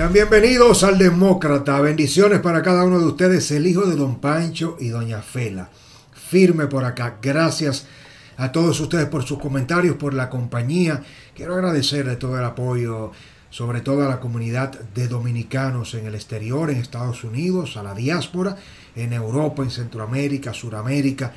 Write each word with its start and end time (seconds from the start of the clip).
Sean 0.00 0.14
bienvenidos 0.14 0.82
al 0.82 0.96
Demócrata. 0.96 1.78
Bendiciones 1.78 2.40
para 2.40 2.62
cada 2.62 2.84
uno 2.84 2.98
de 2.98 3.04
ustedes, 3.04 3.50
el 3.50 3.66
hijo 3.66 3.84
de 3.84 3.96
Don 3.96 4.18
Pancho 4.18 4.78
y 4.80 4.88
Doña 4.88 5.20
Fela. 5.20 5.68
Firme 6.14 6.68
por 6.68 6.86
acá. 6.86 7.18
Gracias 7.20 7.86
a 8.38 8.50
todos 8.50 8.80
ustedes 8.80 9.04
por 9.08 9.24
sus 9.24 9.38
comentarios, 9.38 9.96
por 9.96 10.14
la 10.14 10.30
compañía. 10.30 11.02
Quiero 11.34 11.52
agradecerle 11.52 12.16
todo 12.16 12.38
el 12.38 12.44
apoyo, 12.46 13.12
sobre 13.50 13.82
todo 13.82 14.02
a 14.02 14.08
la 14.08 14.20
comunidad 14.20 14.70
de 14.70 15.06
dominicanos 15.06 15.92
en 15.92 16.06
el 16.06 16.14
exterior, 16.14 16.70
en 16.70 16.78
Estados 16.78 17.22
Unidos, 17.22 17.76
a 17.76 17.82
la 17.82 17.94
diáspora, 17.94 18.56
en 18.96 19.12
Europa, 19.12 19.62
en 19.62 19.70
Centroamérica, 19.70 20.54
Suramérica. 20.54 21.34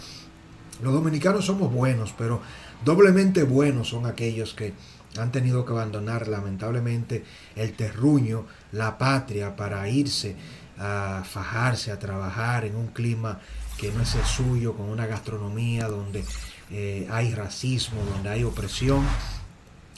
Los 0.81 0.93
dominicanos 0.93 1.45
somos 1.45 1.69
buenos, 1.69 2.15
pero 2.17 2.39
doblemente 2.85 3.43
buenos 3.43 3.89
son 3.89 4.05
aquellos 4.05 4.53
que 4.53 4.71
han 5.17 5.31
tenido 5.31 5.65
que 5.65 5.73
abandonar 5.73 6.27
lamentablemente 6.27 7.23
el 7.55 7.73
terruño, 7.73 8.45
la 8.71 8.97
patria, 8.97 9.55
para 9.55 9.87
irse 9.87 10.35
a 10.77 11.23
fajarse, 11.23 11.91
a 11.91 11.99
trabajar 11.99 12.65
en 12.65 12.75
un 12.75 12.87
clima 12.87 13.39
que 13.77 13.91
no 13.91 14.01
es 14.01 14.15
el 14.15 14.25
suyo, 14.25 14.73
con 14.75 14.89
una 14.89 15.05
gastronomía 15.05 15.87
donde 15.87 16.23
eh, 16.71 17.07
hay 17.11 17.33
racismo, 17.33 18.03
donde 18.03 18.29
hay 18.29 18.43
opresión. 18.43 19.05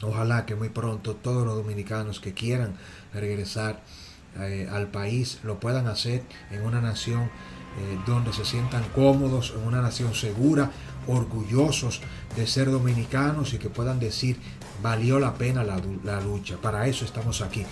Ojalá 0.02 0.46
que 0.46 0.56
muy 0.56 0.70
pronto 0.70 1.16
todos 1.16 1.46
los 1.46 1.56
dominicanos 1.56 2.20
que 2.20 2.34
quieran 2.34 2.76
regresar 3.14 3.82
eh, 4.38 4.68
al 4.70 4.88
país 4.88 5.40
lo 5.44 5.60
puedan 5.62 5.88
hacer 5.88 6.24
en 6.52 6.64
una 6.64 6.82
nación 6.82 7.24
eh, 7.24 8.00
donde 8.06 8.34
se 8.34 8.44
sientan 8.44 8.84
cómodos, 8.94 9.54
en 9.56 9.66
una 9.66 9.82
nación 9.82 10.14
segura, 10.14 10.72
orgullosos 11.08 12.02
de 12.36 12.48
ser 12.48 12.72
dominicanos 12.72 13.54
y 13.54 13.58
que 13.58 13.70
puedan 13.70 14.00
decir 14.00 14.38
valió 14.82 15.20
la 15.20 15.34
pena 15.34 15.64
la, 15.64 16.22
lucha. 16.22 16.58
Para 16.62 16.88
eso 16.88 17.06
estamos 17.06 17.42
aquí. 17.42 17.64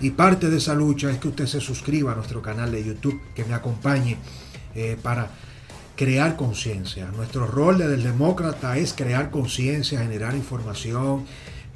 Y 0.00 0.10
parte 0.10 0.48
de 0.48 0.58
esa 0.58 0.74
lucha 0.74 1.10
es 1.10 1.18
que 1.18 1.28
usted 1.28 1.46
se 1.46 1.60
suscriba 1.60 2.12
a 2.12 2.14
nuestro 2.14 2.42
canal 2.42 2.70
de 2.70 2.84
YouTube, 2.84 3.20
que 3.34 3.44
me 3.44 3.54
acompañe 3.54 4.16
eh, 4.74 4.96
para 5.02 5.30
crear 5.96 6.36
conciencia. 6.36 7.10
Nuestro 7.14 7.46
rol 7.46 7.78
del 7.78 8.02
demócrata 8.02 8.78
es 8.78 8.94
crear 8.94 9.30
conciencia, 9.30 10.00
generar 10.00 10.34
información, 10.34 11.26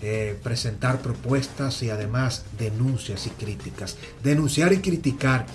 eh, 0.00 0.38
presentar 0.42 1.00
propuestas 1.00 1.82
y 1.82 1.90
además 1.90 2.44
denuncias 2.58 3.26
y 3.26 3.30
críticas. 3.30 3.96
Denunciar 4.22 4.72
y 4.72 4.78
criticar 4.78 5.46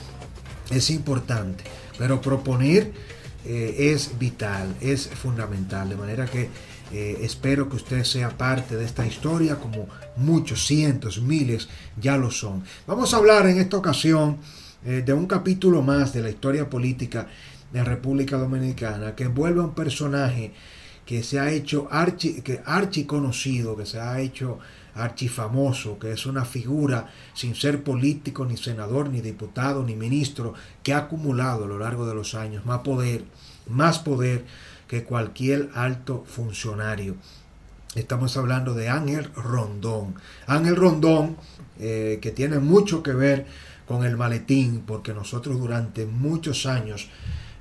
es 0.69 0.89
importante, 0.91 1.63
pero 1.97 2.21
proponer 2.21 2.91
eh, 3.45 3.93
es 3.93 4.17
vital, 4.19 4.75
es 4.81 5.07
fundamental. 5.07 5.89
De 5.89 5.95
manera 5.95 6.25
que 6.25 6.49
eh, 6.91 7.19
espero 7.21 7.69
que 7.69 7.75
usted 7.75 8.03
sea 8.03 8.29
parte 8.29 8.75
de 8.75 8.85
esta 8.85 9.05
historia, 9.05 9.55
como 9.55 9.87
muchos, 10.17 10.65
cientos, 10.65 11.21
miles 11.21 11.69
ya 11.99 12.17
lo 12.17 12.31
son. 12.31 12.63
Vamos 12.87 13.13
a 13.13 13.17
hablar 13.17 13.47
en 13.47 13.59
esta 13.59 13.77
ocasión 13.77 14.37
eh, 14.85 15.03
de 15.05 15.13
un 15.13 15.27
capítulo 15.27 15.81
más 15.81 16.13
de 16.13 16.23
la 16.23 16.29
historia 16.29 16.69
política 16.69 17.27
de 17.71 17.83
República 17.83 18.37
Dominicana 18.37 19.15
que 19.15 19.25
envuelve 19.25 19.61
a 19.61 19.65
un 19.65 19.75
personaje 19.75 20.51
que 21.05 21.23
se 21.23 21.39
ha 21.39 21.51
hecho 21.51 21.87
archi, 21.91 22.41
que 22.41 22.61
archi 22.65 23.05
conocido, 23.05 23.75
que 23.75 23.85
se 23.85 23.99
ha 23.99 24.19
hecho 24.19 24.59
archifamoso, 24.95 25.99
que 25.99 26.11
es 26.11 26.25
una 26.25 26.45
figura 26.45 27.07
sin 27.33 27.55
ser 27.55 27.83
político, 27.83 28.45
ni 28.45 28.57
senador, 28.57 29.09
ni 29.09 29.21
diputado, 29.21 29.83
ni 29.83 29.95
ministro, 29.95 30.53
que 30.83 30.93
ha 30.93 30.99
acumulado 30.99 31.65
a 31.65 31.67
lo 31.67 31.79
largo 31.79 32.05
de 32.07 32.15
los 32.15 32.35
años 32.35 32.65
más 32.65 32.79
poder, 32.79 33.23
más 33.67 33.99
poder 33.99 34.45
que 34.87 35.03
cualquier 35.03 35.69
alto 35.75 36.23
funcionario. 36.27 37.15
Estamos 37.95 38.37
hablando 38.37 38.73
de 38.73 38.89
Ángel 38.89 39.31
Rondón. 39.33 40.15
Ángel 40.45 40.75
Rondón, 40.75 41.37
eh, 41.79 42.19
que 42.21 42.31
tiene 42.31 42.59
mucho 42.59 43.01
que 43.01 43.13
ver 43.13 43.45
con 43.87 44.05
el 44.05 44.17
maletín, 44.17 44.83
porque 44.85 45.13
nosotros 45.13 45.59
durante 45.59 46.05
muchos 46.05 46.67
años 46.67 47.09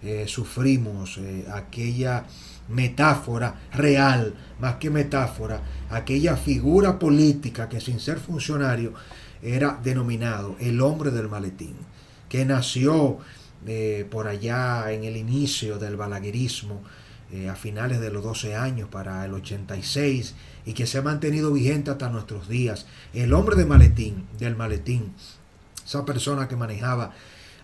eh, 0.03 0.27
sufrimos 0.29 1.19
eh, 1.19 1.47
aquella 1.53 2.25
metáfora 2.69 3.55
real, 3.73 4.35
más 4.61 4.77
que 4.77 4.91
metáfora, 4.91 5.63
aquella 5.91 6.37
figura 6.37 6.99
política 6.99 7.69
que 7.69 7.81
sin 7.81 8.01
ser 8.01 8.19
funcionario 8.19 8.93
era 9.43 9.79
denominado 9.83 10.57
el 10.61 10.81
hombre 10.81 11.11
del 11.11 11.29
maletín, 11.29 11.77
que 12.29 12.45
nació 12.45 13.19
por 14.11 14.29
allá 14.29 14.93
en 14.93 15.05
el 15.05 15.17
inicio 15.17 15.79
del 15.79 15.97
balaguerismo, 15.97 16.83
eh, 17.31 17.51
a 17.51 17.55
finales 17.57 18.01
de 18.01 18.11
los 18.11 18.25
12 18.25 18.57
años 18.57 18.89
para 18.89 19.23
el 19.27 19.35
86 19.35 20.35
y 20.65 20.73
que 20.73 20.87
se 20.87 20.97
ha 20.97 21.03
mantenido 21.03 21.53
vigente 21.53 21.91
hasta 21.91 22.09
nuestros 22.09 22.49
días. 22.49 22.87
El 23.13 23.35
hombre 23.35 23.55
de 23.55 23.67
maletín, 23.67 24.27
del 24.39 24.57
maletín, 24.57 25.13
esa 25.85 26.07
persona 26.07 26.49
que 26.49 26.57
manejaba 26.57 27.13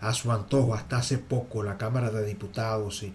a 0.03 0.13
su 0.13 0.31
antojo 0.33 0.75
hasta 0.75 0.99
hace 0.99 1.17
poco 1.17 1.63
la 1.63 1.79
Cámara 1.79 2.11
de 2.11 2.27
Diputados 2.27 3.05
y 3.05 3.15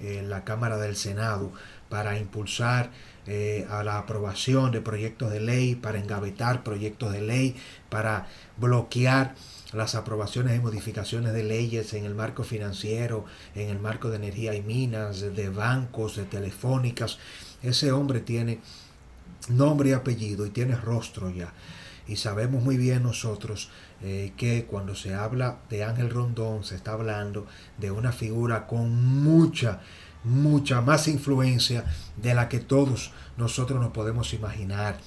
eh, 0.00 0.22
la 0.26 0.44
Cámara 0.44 0.76
del 0.76 0.96
Senado 0.96 1.52
para 1.88 2.18
impulsar 2.18 2.90
eh, 3.26 3.66
a 3.70 3.82
la 3.82 3.98
aprobación 3.98 4.70
de 4.72 4.80
proyectos 4.80 5.30
de 5.30 5.40
ley, 5.40 5.74
para 5.74 5.98
engavetar 5.98 6.62
proyectos 6.62 7.12
de 7.12 7.22
ley, 7.22 7.56
para 7.88 8.26
bloquear 8.56 9.34
las 9.72 9.94
aprobaciones 9.94 10.56
y 10.56 10.60
modificaciones 10.60 11.32
de 11.32 11.42
leyes 11.42 11.92
en 11.94 12.04
el 12.04 12.14
marco 12.14 12.44
financiero, 12.44 13.24
en 13.54 13.68
el 13.68 13.80
marco 13.80 14.10
de 14.10 14.16
energía 14.16 14.54
y 14.54 14.62
minas, 14.62 15.20
de 15.20 15.48
bancos, 15.48 16.16
de 16.16 16.24
telefónicas. 16.24 17.18
Ese 17.62 17.90
hombre 17.90 18.20
tiene 18.20 18.60
nombre 19.48 19.90
y 19.90 19.92
apellido 19.92 20.46
y 20.46 20.50
tiene 20.50 20.76
rostro 20.76 21.30
ya. 21.30 21.52
Y 22.08 22.16
sabemos 22.16 22.62
muy 22.62 22.76
bien 22.76 23.02
nosotros 23.02 23.70
eh, 24.02 24.32
que 24.36 24.64
cuando 24.64 24.94
se 24.94 25.14
habla 25.14 25.58
de 25.70 25.84
Ángel 25.84 26.10
Rondón 26.10 26.64
se 26.64 26.76
está 26.76 26.92
hablando 26.92 27.46
de 27.78 27.90
una 27.90 28.12
figura 28.12 28.66
con 28.66 29.22
mucha, 29.22 29.80
mucha 30.24 30.80
más 30.80 31.08
influencia 31.08 31.84
de 32.16 32.34
la 32.34 32.48
que 32.48 32.60
todos 32.60 33.12
nosotros 33.36 33.80
nos 33.80 33.92
podemos 33.92 34.32
imaginar. 34.34 34.98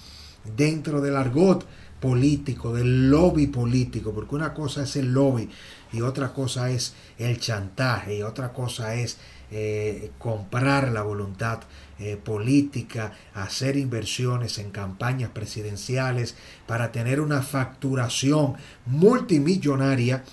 Dentro 0.55 1.01
del 1.01 1.15
argot 1.15 1.65
político, 1.99 2.73
del 2.73 3.09
lobby 3.09 3.47
político, 3.47 4.13
porque 4.13 4.35
una 4.35 4.53
cosa 4.53 4.83
es 4.83 4.95
el 4.95 5.13
lobby 5.13 5.49
y 5.91 6.01
otra 6.01 6.33
cosa 6.33 6.69
es 6.69 6.93
el 7.17 7.39
chantaje 7.39 8.17
y 8.17 8.21
otra 8.23 8.53
cosa 8.53 8.95
es 8.95 9.17
eh, 9.51 10.11
comprar 10.17 10.91
la 10.91 11.01
voluntad 11.01 11.61
eh, 11.99 12.15
política, 12.17 13.13
hacer 13.33 13.75
inversiones 13.75 14.57
en 14.57 14.71
campañas 14.71 15.31
presidenciales 15.31 16.35
para 16.65 16.91
tener 16.91 17.19
una 17.19 17.41
facturación 17.41 18.55
multimillonaria 18.85 20.23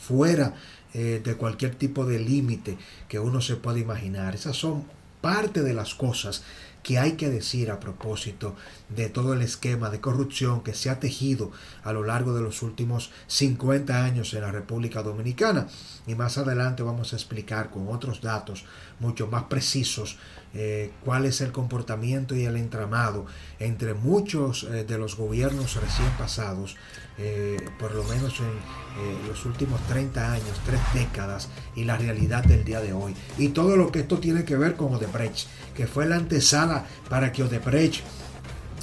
fuera 0.00 0.54
eh, 0.94 1.20
de 1.22 1.34
cualquier 1.36 1.74
tipo 1.74 2.06
de 2.06 2.18
límite 2.18 2.78
que 3.08 3.18
uno 3.18 3.40
se 3.42 3.56
pueda 3.56 3.78
imaginar. 3.78 4.34
Esas 4.34 4.56
son 4.56 4.84
parte 5.20 5.62
de 5.62 5.74
las 5.74 5.94
cosas 5.94 6.42
que 6.82 6.98
hay 6.98 7.12
que 7.12 7.28
decir 7.28 7.70
a 7.70 7.80
propósito 7.80 8.54
de 8.88 9.08
todo 9.08 9.34
el 9.34 9.42
esquema 9.42 9.90
de 9.90 10.00
corrupción 10.00 10.62
que 10.62 10.74
se 10.74 10.90
ha 10.90 11.00
tejido 11.00 11.50
a 11.84 11.92
lo 11.92 12.04
largo 12.04 12.34
de 12.34 12.42
los 12.42 12.62
últimos 12.62 13.10
50 13.26 14.04
años 14.04 14.32
en 14.34 14.42
la 14.42 14.52
República 14.52 15.02
Dominicana. 15.02 15.66
Y 16.06 16.14
más 16.14 16.38
adelante 16.38 16.82
vamos 16.82 17.12
a 17.12 17.16
explicar 17.16 17.70
con 17.70 17.88
otros 17.88 18.22
datos 18.22 18.64
mucho 19.00 19.26
más 19.26 19.44
precisos 19.44 20.16
eh, 20.54 20.92
cuál 21.04 21.26
es 21.26 21.42
el 21.42 21.52
comportamiento 21.52 22.34
y 22.34 22.44
el 22.44 22.56
entramado 22.56 23.26
entre 23.58 23.92
muchos 23.92 24.64
eh, 24.64 24.84
de 24.84 24.96
los 24.96 25.14
gobiernos 25.14 25.76
recién 25.76 26.08
pasados, 26.16 26.74
eh, 27.18 27.58
por 27.78 27.94
lo 27.94 28.02
menos 28.04 28.40
en 28.40 29.28
los 29.28 29.44
últimos 29.44 29.80
30 29.86 30.32
años, 30.32 30.60
tres 30.64 30.80
décadas, 30.92 31.48
y 31.76 31.84
la 31.84 31.96
realidad 31.96 32.42
del 32.42 32.64
día 32.64 32.80
de 32.80 32.92
hoy. 32.92 33.14
Y 33.36 33.50
todo 33.50 33.76
lo 33.76 33.92
que 33.92 34.00
esto 34.00 34.18
tiene 34.18 34.44
que 34.44 34.56
ver 34.56 34.74
con 34.74 34.92
Odebrecht, 34.92 35.46
que 35.76 35.86
fue 35.86 36.06
la 36.06 36.16
antesala 36.16 36.67
para 37.08 37.32
que 37.32 37.42
Odebrecht 37.42 38.02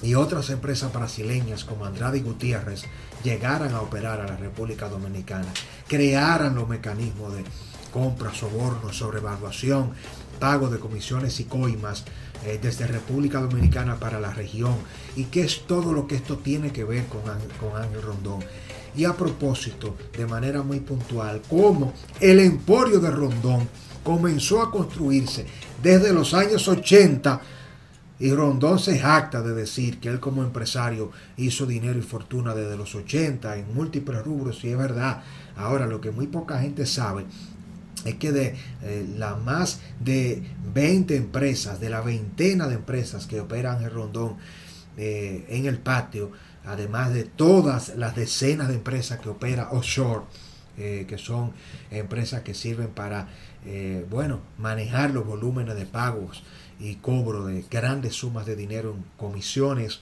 y 0.01 0.15
otras 0.15 0.49
empresas 0.49 0.93
brasileñas 0.93 1.63
como 1.63 1.85
Andrade 1.85 2.19
y 2.19 2.21
Gutiérrez 2.21 2.83
llegaran 3.23 3.73
a 3.73 3.81
operar 3.81 4.21
a 4.21 4.27
la 4.27 4.37
República 4.37 4.87
Dominicana, 4.87 5.47
crearan 5.87 6.55
los 6.55 6.67
mecanismos 6.67 7.33
de 7.35 7.43
compra, 7.91 8.33
sobornos, 8.33 8.97
sobrevaluación, 8.97 9.91
pago 10.39 10.69
de 10.69 10.79
comisiones 10.79 11.39
y 11.39 11.45
coimas 11.45 12.03
eh, 12.45 12.59
desde 12.61 12.85
República 12.87 13.39
Dominicana 13.39 13.95
para 13.95 14.19
la 14.19 14.31
región 14.33 14.75
y 15.15 15.25
qué 15.25 15.41
es 15.41 15.65
todo 15.65 15.93
lo 15.93 16.05
que 16.05 16.15
esto 16.15 16.37
tiene 16.37 16.71
que 16.71 16.83
ver 16.83 17.05
con, 17.05 17.21
con 17.59 17.81
Ángel 17.81 18.01
Rondón. 18.01 18.43
Y 18.95 19.05
a 19.05 19.13
propósito, 19.13 19.95
de 20.15 20.25
manera 20.25 20.61
muy 20.61 20.79
puntual, 20.81 21.41
cómo 21.49 21.93
el 22.19 22.39
emporio 22.39 22.99
de 22.99 23.11
Rondón 23.11 23.67
comenzó 24.03 24.61
a 24.61 24.71
construirse 24.71 25.45
desde 25.81 26.13
los 26.13 26.33
años 26.33 26.67
80 26.67 27.41
y 28.17 28.31
Rondón 28.33 28.79
se 28.79 28.97
jacta 28.97 29.41
de 29.41 29.53
decir 29.53 29.99
que 29.99 30.09
él 30.09 30.19
como 30.19 30.43
empresario 30.43 31.11
hizo 31.35 31.65
dinero 31.65 31.99
y 31.99 32.01
fortuna 32.01 32.55
desde 32.55 32.77
los 32.77 32.95
80 32.95 33.57
en 33.57 33.73
múltiples 33.73 34.23
rubros 34.23 34.63
y 34.63 34.69
es 34.69 34.77
verdad. 34.77 35.21
Ahora 35.57 35.85
lo 35.85 35.99
que 35.99 36.11
muy 36.11 36.27
poca 36.27 36.59
gente 36.59 36.85
sabe 36.85 37.25
es 38.05 38.15
que 38.15 38.31
de 38.31 38.55
eh, 38.83 39.05
la 39.17 39.35
más 39.35 39.81
de 39.99 40.43
20 40.73 41.15
empresas, 41.15 41.79
de 41.79 41.89
la 41.89 42.01
veintena 42.01 42.67
de 42.67 42.75
empresas 42.75 43.27
que 43.27 43.41
operan 43.41 43.83
en 43.83 43.89
Rondón 43.89 44.37
eh, 44.95 45.45
en 45.49 45.65
el 45.65 45.79
patio, 45.79 46.31
además 46.65 47.13
de 47.13 47.23
todas 47.25 47.95
las 47.97 48.15
decenas 48.15 48.69
de 48.69 48.75
empresas 48.75 49.19
que 49.19 49.29
opera 49.29 49.69
offshore, 49.71 50.23
eh, 50.77 51.05
que 51.07 51.17
son 51.17 51.53
empresas 51.89 52.41
que 52.41 52.53
sirven 52.53 52.89
para, 52.89 53.29
eh, 53.65 54.05
bueno, 54.09 54.41
manejar 54.57 55.11
los 55.11 55.25
volúmenes 55.25 55.75
de 55.75 55.85
pagos 55.85 56.43
y 56.79 56.95
cobro 56.95 57.45
de 57.45 57.63
grandes 57.69 58.15
sumas 58.15 58.45
de 58.45 58.55
dinero 58.55 58.91
en 58.91 59.05
comisiones, 59.17 60.01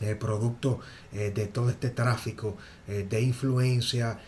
eh, 0.00 0.14
producto 0.14 0.80
de 1.12 1.46
todo 1.46 1.70
este 1.70 1.88
tráfico 1.88 2.56
de 2.86 3.20
influencia. 3.22 4.18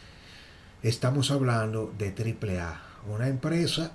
Estamos 0.82 1.30
hablando 1.30 1.92
de 1.98 2.12
AAA, 2.12 2.80
una 3.06 3.28
empresa 3.28 3.92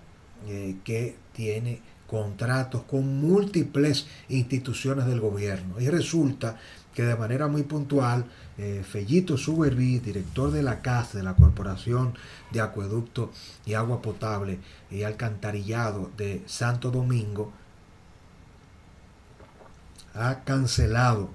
que 0.83 1.15
tiene 1.33 1.81
contratos 2.07 2.83
con 2.83 3.21
múltiples 3.21 4.05
instituciones 4.29 5.07
del 5.07 5.19
gobierno. 5.19 5.79
Y 5.79 5.89
resulta 5.89 6.59
que 6.93 7.03
de 7.03 7.15
manera 7.15 7.47
muy 7.47 7.63
puntual, 7.63 8.25
eh, 8.57 8.83
Fellito 8.87 9.37
Suberví, 9.37 9.99
director 9.99 10.51
de 10.51 10.63
la 10.63 10.81
CAS, 10.81 11.13
de 11.13 11.23
la 11.23 11.35
Corporación 11.35 12.13
de 12.51 12.61
Acueducto 12.61 13.31
y 13.65 13.73
Agua 13.73 14.01
Potable 14.01 14.59
y 14.91 15.03
Alcantarillado 15.03 16.11
de 16.17 16.43
Santo 16.45 16.91
Domingo, 16.91 17.51
ha 20.13 20.43
cancelado 20.43 21.29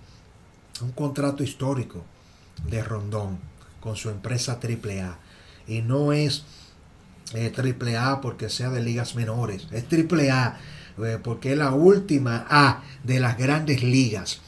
un 0.80 0.92
contrato 0.92 1.42
histórico 1.42 2.04
de 2.68 2.84
Rondón 2.84 3.38
con 3.80 3.96
su 3.96 4.10
empresa 4.10 4.60
AAA. 4.62 5.18
Y 5.66 5.82
no 5.82 6.12
es 6.12 6.44
triple 7.54 7.96
A 7.96 8.20
porque 8.20 8.48
sea 8.48 8.70
de 8.70 8.80
ligas 8.80 9.14
menores, 9.14 9.66
es 9.72 9.86
triple 9.86 10.30
A 10.30 10.58
eh, 10.98 11.18
porque 11.22 11.52
es 11.52 11.58
la 11.58 11.72
última 11.72 12.46
A 12.48 12.82
de 13.04 13.20
las 13.20 13.36
grandes 13.36 13.82
ligas 13.82 14.40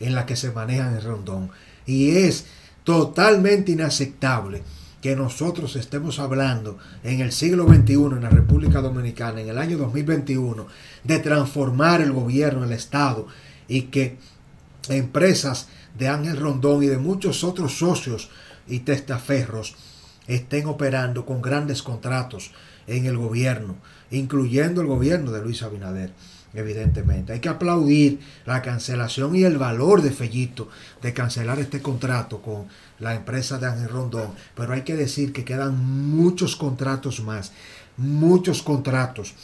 en 0.00 0.14
las 0.14 0.24
que 0.24 0.36
se 0.36 0.50
manejan 0.50 0.94
en 0.94 1.02
Rondón. 1.02 1.50
Y 1.86 2.10
es 2.10 2.46
totalmente 2.84 3.72
inaceptable 3.72 4.62
que 5.00 5.14
nosotros 5.14 5.76
estemos 5.76 6.18
hablando 6.18 6.78
en 7.04 7.20
el 7.20 7.32
siglo 7.32 7.66
XXI 7.68 7.94
en 7.94 8.22
la 8.22 8.30
República 8.30 8.80
Dominicana, 8.80 9.40
en 9.40 9.48
el 9.48 9.58
año 9.58 9.78
2021, 9.78 10.66
de 11.04 11.18
transformar 11.18 12.00
el 12.00 12.12
gobierno, 12.12 12.64
el 12.64 12.72
Estado, 12.72 13.26
y 13.68 13.82
que 13.82 14.18
empresas 14.88 15.68
de 15.98 16.08
Ángel 16.08 16.36
Rondón 16.36 16.82
y 16.82 16.86
de 16.86 16.98
muchos 16.98 17.44
otros 17.44 17.78
socios 17.78 18.30
y 18.66 18.80
testaferros 18.80 19.76
estén 20.26 20.66
operando 20.66 21.24
con 21.24 21.40
grandes 21.40 21.82
contratos 21.82 22.52
en 22.86 23.06
el 23.06 23.16
gobierno, 23.16 23.76
incluyendo 24.10 24.80
el 24.80 24.86
gobierno 24.86 25.30
de 25.32 25.42
Luis 25.42 25.62
Abinader, 25.62 26.12
evidentemente. 26.56 27.32
Hay 27.32 27.40
que 27.40 27.48
aplaudir 27.48 28.20
la 28.44 28.62
cancelación 28.62 29.36
y 29.36 29.44
el 29.44 29.58
valor 29.58 30.02
de 30.02 30.10
Fellito 30.10 30.68
de 31.02 31.12
cancelar 31.12 31.58
este 31.58 31.82
contrato 31.82 32.40
con 32.42 32.66
la 32.98 33.14
empresa 33.14 33.58
de 33.58 33.66
Ángel 33.66 33.88
Rondón, 33.88 34.32
pero 34.54 34.72
hay 34.72 34.82
que 34.82 34.96
decir 34.96 35.32
que 35.32 35.44
quedan 35.44 35.78
muchos 35.84 36.56
contratos 36.56 37.20
más, 37.20 37.52
muchos 37.96 38.62
contratos. 38.62 39.34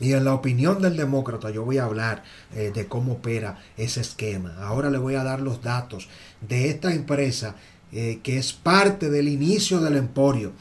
Y 0.00 0.14
en 0.14 0.24
la 0.24 0.34
opinión 0.34 0.82
del 0.82 0.96
demócrata 0.96 1.50
yo 1.50 1.64
voy 1.64 1.78
a 1.78 1.84
hablar 1.84 2.24
eh, 2.54 2.72
de 2.74 2.86
cómo 2.86 3.12
opera 3.12 3.58
ese 3.76 4.00
esquema. 4.00 4.56
Ahora 4.60 4.90
le 4.90 4.98
voy 4.98 5.14
a 5.14 5.22
dar 5.22 5.40
los 5.40 5.62
datos 5.62 6.08
de 6.40 6.70
esta 6.70 6.92
empresa 6.92 7.54
eh, 7.92 8.20
que 8.22 8.38
es 8.38 8.52
parte 8.52 9.10
del 9.10 9.28
inicio 9.28 9.80
del 9.80 9.96
emporio 9.96 10.52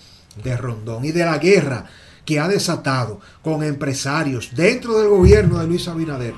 de 0.44 0.58
Rondón 0.58 1.06
y 1.06 1.12
de 1.12 1.26
la 1.26 1.38
guerra 1.38 1.86
que 2.32 2.40
ha 2.40 2.48
desatado 2.48 3.20
con 3.44 3.62
empresarios 3.62 4.52
dentro 4.56 4.98
del 4.98 5.10
gobierno 5.10 5.60
de 5.60 5.68
Luis 5.68 5.90
Abinader 5.90 6.34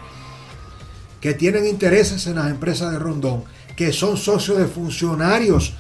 que 1.21 1.35
tienen 1.35 1.67
intereses 1.67 2.25
en 2.25 2.37
las 2.37 2.49
empresas 2.49 2.91
de 2.91 2.97
Rondón, 2.97 3.43
que 3.75 3.93
son 3.93 4.17
socios 4.17 4.57
de 4.57 4.65
funcionarios 4.65 5.75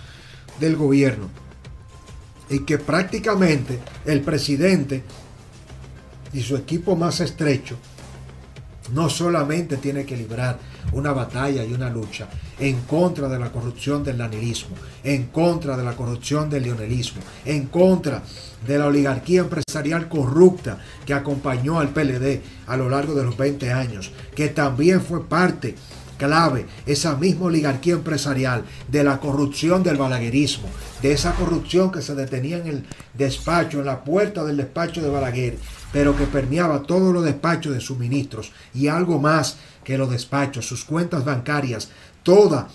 del 0.59 0.75
gobierno 0.75 1.31
y 2.47 2.59
que 2.59 2.77
prácticamente 2.77 3.79
el 4.05 4.21
presidente 4.21 5.03
y 6.31 6.41
su 6.43 6.57
equipo 6.57 6.95
más 6.95 7.19
estrecho 7.19 7.75
no 8.91 9.09
solamente 9.09 9.77
tiene 9.77 10.05
que 10.05 10.17
librar 10.17 10.59
una 10.91 11.13
batalla 11.13 11.63
y 11.63 11.73
una 11.73 11.89
lucha 11.89 12.27
en 12.59 12.81
contra 12.81 13.27
de 13.27 13.39
la 13.39 13.51
corrupción 13.51 14.03
del 14.03 14.17
danilismo, 14.17 14.75
en 15.03 15.27
contra 15.27 15.77
de 15.77 15.83
la 15.83 15.95
corrupción 15.95 16.49
del 16.49 16.63
lionelismo, 16.63 17.21
en 17.45 17.67
contra 17.67 18.21
de 18.65 18.77
la 18.77 18.87
oligarquía 18.87 19.41
empresarial 19.41 20.07
corrupta 20.07 20.77
que 21.05 21.13
acompañó 21.13 21.79
al 21.79 21.89
PLD 21.89 22.41
a 22.67 22.77
lo 22.77 22.89
largo 22.89 23.13
de 23.13 23.23
los 23.23 23.37
20 23.37 23.71
años, 23.71 24.11
que 24.35 24.49
también 24.49 25.01
fue 25.01 25.27
parte 25.27 25.75
clave, 26.17 26.65
esa 26.85 27.15
misma 27.15 27.45
oligarquía 27.45 27.95
empresarial, 27.95 28.63
de 28.87 29.03
la 29.03 29.19
corrupción 29.19 29.83
del 29.83 29.97
balaguerismo, 29.97 30.67
de 31.01 31.11
esa 31.11 31.33
corrupción 31.33 31.91
que 31.91 32.01
se 32.01 32.15
detenía 32.15 32.57
en 32.57 32.67
el 32.67 32.85
despacho, 33.13 33.79
en 33.79 33.85
la 33.85 34.03
puerta 34.03 34.43
del 34.43 34.57
despacho 34.57 35.01
de 35.01 35.09
Balaguer, 35.09 35.57
pero 35.93 36.17
que 36.17 36.25
permeaba 36.25 36.81
todos 36.81 37.13
los 37.13 37.23
despachos 37.23 37.73
de 37.73 37.79
suministros 37.79 38.51
y 38.73 38.89
algo 38.89 39.19
más 39.19 39.57
que 39.85 39.97
los 39.97 40.09
despachos, 40.09 40.67
sus 40.67 40.83
cuentas 40.83 41.23
bancarias, 41.23 41.89
toda 42.23 42.67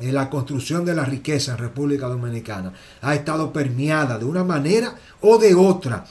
eh, 0.00 0.12
la 0.12 0.30
construcción 0.30 0.84
de 0.84 0.94
la 0.94 1.04
riqueza 1.04 1.52
en 1.52 1.58
República 1.58 2.06
Dominicana 2.06 2.72
ha 3.02 3.14
estado 3.14 3.52
permeada 3.52 4.18
de 4.18 4.24
una 4.24 4.44
manera 4.44 4.94
o 5.20 5.36
de 5.38 5.54
otra 5.54 6.06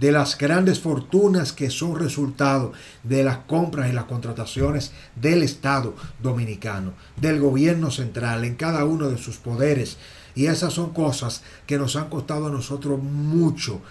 de 0.00 0.12
las 0.12 0.38
grandes 0.38 0.80
fortunas 0.80 1.52
que 1.52 1.68
son 1.68 1.98
resultado 1.98 2.72
de 3.02 3.22
las 3.22 3.38
compras 3.38 3.90
y 3.90 3.92
las 3.92 4.04
contrataciones 4.04 4.92
del 5.14 5.42
Estado 5.42 5.94
dominicano, 6.22 6.94
del 7.20 7.38
gobierno 7.38 7.90
central, 7.90 8.44
en 8.44 8.54
cada 8.54 8.86
uno 8.86 9.10
de 9.10 9.18
sus 9.18 9.36
poderes. 9.36 9.98
Y 10.34 10.46
esas 10.46 10.72
son 10.72 10.94
cosas 10.94 11.42
que 11.66 11.76
nos 11.76 11.96
han 11.96 12.08
costado 12.08 12.46
a 12.46 12.50
nosotros 12.50 12.98
mucho, 13.02 13.82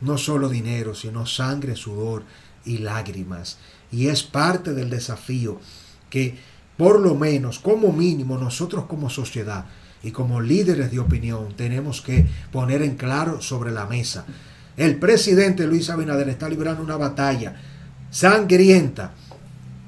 no 0.00 0.18
solo 0.18 0.48
dinero, 0.48 0.94
sino 0.94 1.26
sangre, 1.26 1.76
sudor 1.76 2.24
y 2.64 2.78
lágrimas. 2.78 3.58
Y 3.92 4.08
es 4.08 4.22
parte 4.22 4.74
del 4.74 4.90
desafío 4.90 5.60
que 6.08 6.36
por 6.76 7.00
lo 7.00 7.14
menos, 7.14 7.58
como 7.58 7.92
mínimo, 7.92 8.38
nosotros 8.38 8.86
como 8.86 9.10
sociedad 9.10 9.66
y 10.02 10.12
como 10.12 10.40
líderes 10.40 10.90
de 10.90 10.98
opinión 10.98 11.54
tenemos 11.54 12.00
que 12.00 12.26
poner 12.50 12.82
en 12.82 12.96
claro 12.96 13.42
sobre 13.42 13.70
la 13.70 13.86
mesa 13.86 14.24
el 14.80 14.96
presidente 14.96 15.66
Luis 15.66 15.90
Abinader 15.90 16.30
está 16.30 16.48
librando 16.48 16.82
una 16.82 16.96
batalla 16.96 17.54
sangrienta 18.10 19.12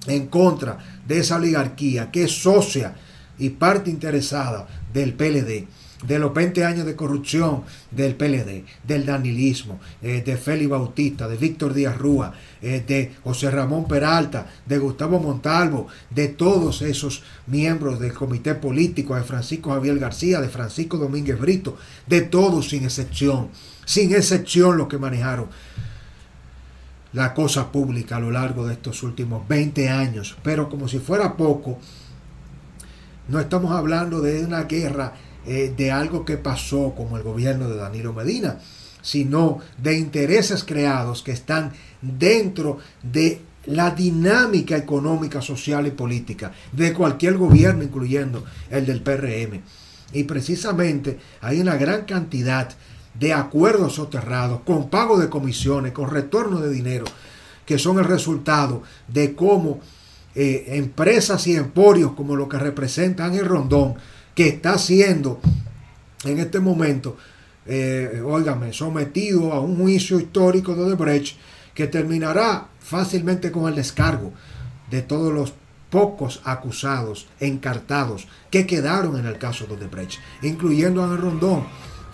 en 0.06 0.26
contra 0.26 0.76
de 1.08 1.19
esa 1.19 1.37
oligarquía 1.37 2.11
que 2.11 2.25
es 2.25 2.43
socia 2.43 2.94
y 3.38 3.49
parte 3.49 3.88
interesada 3.88 4.69
del 4.93 5.15
PLD, 5.15 5.67
de 6.02 6.19
los 6.19 6.34
20 6.34 6.64
años 6.64 6.87
de 6.87 6.96
corrupción 6.96 7.62
del 7.91 8.15
PLD, 8.15 8.65
del 8.86 9.06
danilismo, 9.06 9.81
eh, 10.03 10.22
de 10.24 10.36
Félix 10.36 10.70
Bautista, 10.70 11.29
de 11.29 11.36
Víctor 11.36 11.74
Díaz 11.74 11.96
Rúa, 11.96 12.34
eh, 12.60 12.82
de 12.86 13.12
José 13.22 13.50
Ramón 13.50 13.86
Peralta, 13.86 14.46
de 14.67 14.79
Gustavo 14.79 15.20
Montalvo, 15.20 15.88
de 16.10 16.29
todos 16.29 16.82
esos 16.82 17.22
miembros 17.46 18.00
del 18.00 18.12
comité 18.12 18.55
político, 18.55 19.15
de 19.15 19.22
Francisco 19.22 19.70
Javier 19.70 19.98
García, 19.98 20.41
de 20.41 20.48
Francisco 20.48 20.98
Domínguez 20.98 21.38
Brito, 21.38 21.77
de 22.06 22.22
todos 22.22 22.69
sin 22.69 22.84
excepción 22.84 23.48
sin 23.84 24.15
excepción 24.15 24.77
los 24.77 24.88
que 24.88 24.98
manejaron 24.98 25.48
la 27.12 27.34
cosa 27.34 27.70
pública 27.70 28.17
a 28.17 28.20
lo 28.20 28.31
largo 28.31 28.67
de 28.67 28.74
estos 28.74 29.03
últimos 29.03 29.46
20 29.48 29.88
años. 29.91 30.36
Pero 30.43 30.69
como 30.69 30.88
si 30.88 30.98
fuera 30.98 31.36
poco, 31.36 31.79
no 33.29 33.38
estamos 33.38 33.72
hablando 33.72 34.20
de 34.20 34.44
una 34.44 34.65
guerra, 34.65 35.15
eh, 35.46 35.72
de 35.77 35.91
algo 35.91 36.25
que 36.25 36.37
pasó 36.37 36.94
como 36.96 37.17
el 37.17 37.22
gobierno 37.22 37.69
de 37.69 37.77
Danilo 37.77 38.13
Medina, 38.13 38.58
sino 39.03 39.58
de 39.79 39.99
intereses 39.99 40.65
creados 40.65 41.22
que 41.22 41.32
están 41.32 41.72
dentro 42.01 42.79
de 43.03 43.41
la 43.67 43.91
dinámica 43.91 44.77
económica, 44.77 45.41
social 45.41 45.87
y 45.87 45.93
política 45.93 46.53
de 46.72 46.93
cualquier 46.93 47.37
gobierno, 47.37 47.82
incluyendo 47.82 48.44
el 48.70 48.87
del 48.87 49.03
PRM. 49.03 49.61
Y 50.13 50.25
precisamente 50.25 51.19
hay 51.41 51.61
una 51.61 51.77
gran 51.77 52.05
cantidad 52.05 52.70
de 53.19 53.32
acuerdos 53.32 53.94
soterrados, 53.94 54.61
con 54.63 54.89
pago 54.89 55.19
de 55.19 55.29
comisiones, 55.29 55.93
con 55.93 56.11
retorno 56.11 56.61
de 56.61 56.70
dinero, 56.70 57.05
que 57.67 57.79
son 57.79 57.99
el 57.99 58.05
resultado 58.05 58.82
de 59.08 59.34
cómo 59.34 59.81
eh, 60.34 60.65
empresas 60.69 61.46
y 61.46 61.55
emporios 61.55 62.13
como 62.13 62.37
lo 62.37 62.49
que 62.49 62.58
representan 62.58 63.34
el 63.34 63.44
Rondón, 63.44 63.94
que 64.34 64.48
está 64.48 64.79
siendo 64.79 65.41
en 66.24 66.39
este 66.39 66.60
momento, 66.60 67.17
eh, 67.67 68.22
óigame, 68.24 68.72
sometido 68.72 69.53
a 69.53 69.60
un 69.60 69.77
juicio 69.77 70.19
histórico 70.19 70.74
de 70.74 70.82
Odebrecht 70.82 71.36
que 71.74 71.86
terminará 71.86 72.69
fácilmente 72.81 73.51
con 73.51 73.69
el 73.69 73.74
descargo 73.74 74.32
de 74.91 75.03
todos 75.03 75.32
los 75.32 75.55
pocos 75.91 76.41
acusados, 76.44 77.27
encartados, 77.41 78.27
que 78.51 78.67
quedaron 78.67 79.19
en 79.19 79.27
el 79.27 79.39
caso 79.39 79.67
de 79.67 79.74
Odebrecht, 79.74 80.19
incluyendo 80.43 81.03
a 81.03 81.17
Rondón. 81.17 81.65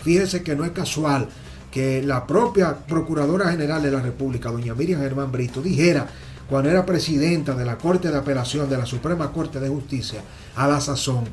Fíjense 0.03 0.43
que 0.43 0.55
no 0.55 0.65
es 0.65 0.71
casual 0.71 1.29
que 1.71 2.01
la 2.03 2.25
propia 2.25 2.75
Procuradora 2.75 3.51
General 3.51 3.81
de 3.81 3.91
la 3.91 4.01
República, 4.01 4.51
doña 4.51 4.73
Miriam 4.73 5.01
Germán 5.01 5.31
Brito, 5.31 5.61
dijera 5.61 6.07
cuando 6.49 6.69
era 6.69 6.85
presidenta 6.85 7.53
de 7.53 7.63
la 7.63 7.77
Corte 7.77 8.09
de 8.09 8.17
Apelación 8.17 8.69
de 8.69 8.77
la 8.77 8.85
Suprema 8.85 9.31
Corte 9.31 9.59
de 9.59 9.69
Justicia, 9.69 10.21
a 10.55 10.67
la 10.67 10.81
sazón, 10.81 11.25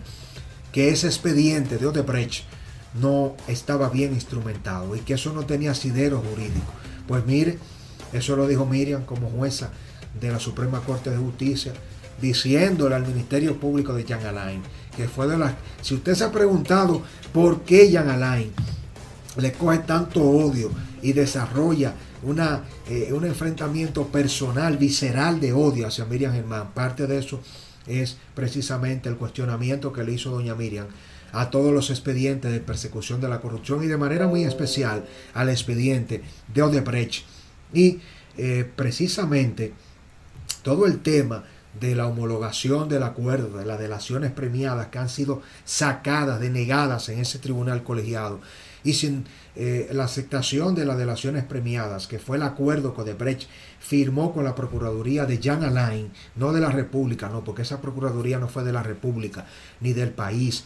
que 0.77 0.91
ese 0.91 1.07
expediente 1.07 1.79
de 1.79 1.87
Odebrecht 1.87 2.45
no 3.01 3.35
estaba 3.49 3.89
bien 3.89 4.13
instrumentado 4.13 4.95
y 4.95 5.01
que 5.01 5.15
eso 5.15 5.33
no 5.33 5.47
tenía 5.47 5.71
asidero 5.71 6.21
jurídico. 6.21 6.71
Pues 7.09 7.25
mire, 7.25 7.59
eso 8.13 8.37
lo 8.37 8.47
dijo 8.47 8.67
Miriam 8.67 9.07
como 9.07 9.31
jueza 9.31 9.71
de 10.21 10.31
la 10.31 10.39
Suprema 10.39 10.83
Corte 10.83 11.09
de 11.09 11.17
Justicia, 11.17 11.73
diciéndole 12.21 12.95
al 12.95 13.07
Ministerio 13.07 13.59
Público 13.59 13.95
de 13.95 14.05
Jean 14.05 14.27
Alain, 14.27 14.61
que 14.95 15.09
fue 15.09 15.27
de 15.27 15.39
las... 15.39 15.55
Si 15.81 15.95
usted 15.95 16.15
se 16.15 16.25
ha 16.25 16.31
preguntado 16.31 17.01
por 17.33 17.63
qué 17.63 17.91
Jean 17.91 18.11
Alain 18.11 18.53
le 19.39 19.53
coge 19.55 19.79
tanto 19.79 20.21
odio 20.21 20.71
y 21.01 21.15
desarrolla 21.15 21.95
una, 22.23 22.65
eh, 22.87 23.15
un 23.15 23.25
enfrentamiento 23.25 24.09
personal, 24.09 24.77
visceral 24.77 25.41
de 25.41 25.55
odio 25.55 25.87
hacia 25.87 26.05
Miriam 26.05 26.35
Germán, 26.35 26.75
parte 26.75 27.07
de 27.07 27.17
eso 27.17 27.41
es 27.87 28.17
precisamente 28.35 29.09
el 29.09 29.17
cuestionamiento 29.17 29.93
que 29.93 30.05
le 30.05 30.13
hizo 30.13 30.31
doña 30.31 30.55
Miriam 30.55 30.87
a 31.33 31.51
todos 31.51 31.73
los 31.73 31.91
expedientes 31.91 32.53
de 32.53 32.61
persecución 32.61 33.21
de 33.21 33.29
la 33.29 33.41
corrupción 33.41 33.83
y 33.83 33.87
de 33.87 33.97
manera 33.97 34.27
muy 34.27 34.45
especial 34.45 35.05
al 35.35 35.49
expediente 35.49 36.23
de 36.53 36.63
Odebrecht. 36.63 37.25
Y 37.73 38.01
eh, 38.39 38.71
precisamente 38.77 39.75
todo 40.63 40.87
el 40.87 41.01
tema 41.01 41.45
de 41.81 41.95
la 41.95 42.07
homologación 42.07 42.89
del 42.89 43.03
acuerdo, 43.03 43.59
de 43.59 43.67
las 43.67 43.79
delaciones 43.79 44.33
premiadas 44.33 44.89
que 44.89 44.99
han 44.99 45.09
sido 45.09 45.43
sacadas, 45.65 46.41
denegadas 46.41 47.09
en 47.09 47.19
ese 47.19 47.39
tribunal 47.39 47.83
colegiado, 47.83 48.41
y 48.87 48.93
sin 48.93 49.25
eh, 49.57 49.89
la 49.93 50.05
aceptación 50.05 50.77
de 50.77 50.85
las 50.85 50.97
delaciones 50.97 51.43
premiadas, 51.43 52.07
que 52.07 52.21
fue 52.21 52.37
el 52.37 52.45
acuerdo 52.45 52.95
que 52.95 53.01
Odebrecht 53.01 53.49
firmó 53.81 54.33
con 54.33 54.45
la 54.45 54.55
Procuraduría 54.55 55.27
de 55.27 55.41
Jean 55.41 55.65
Alain, 55.65 56.13
no 56.37 56.53
de 56.53 56.61
la 56.61 56.71
República, 56.71 57.29
no, 57.29 57.43
porque 57.43 57.63
esa 57.63 57.81
Procuraduría 57.81 58.39
no 58.39 58.49
fue 58.49 58.63
de 58.63 58.73
la 58.73 58.85
República, 58.85 59.45
ni 59.81 59.93
del 59.93 60.11
país, 60.11 60.63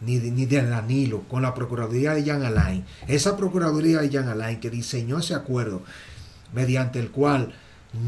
ni 0.00 0.20
de, 0.20 0.30
ni 0.30 0.46
de 0.46 0.62
Danilo, 0.62 1.24
con 1.28 1.42
la 1.42 1.52
Procuraduría 1.52 2.14
de 2.14 2.22
Jean 2.22 2.44
Alain. 2.44 2.84
Esa 3.08 3.36
Procuraduría 3.36 4.02
de 4.02 4.08
Jean 4.10 4.28
Alain 4.28 4.60
que 4.60 4.70
diseñó 4.70 5.18
ese 5.18 5.34
acuerdo, 5.34 5.82
mediante 6.52 7.00
el 7.00 7.10
cual 7.10 7.52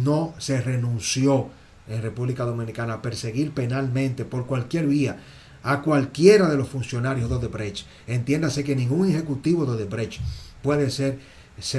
no 0.05 0.33
se 0.39 0.61
renunció 0.61 1.49
en 1.89 2.03
República 2.03 2.45
Dominicana 2.45 2.95
a 2.95 3.03
perseguir 3.03 3.51
penalmente 3.51 4.25
por 4.25 4.47
cualquier 4.47 4.87
vía 4.87 5.19
a 5.67 5.83
cualquiera 5.83 6.49
de 6.49 6.57
los 6.57 6.69
funcionarios 6.69 7.29
de 7.29 7.35
Odebrecht. 7.35 7.87
Entiéndase 8.07 8.63
que 8.63 8.77
ningún 8.77 9.11
ejecutivo 9.11 9.67
de 9.67 9.73
Odebrecht 9.73 10.21
puede 10.63 10.91
ser, 10.91 11.19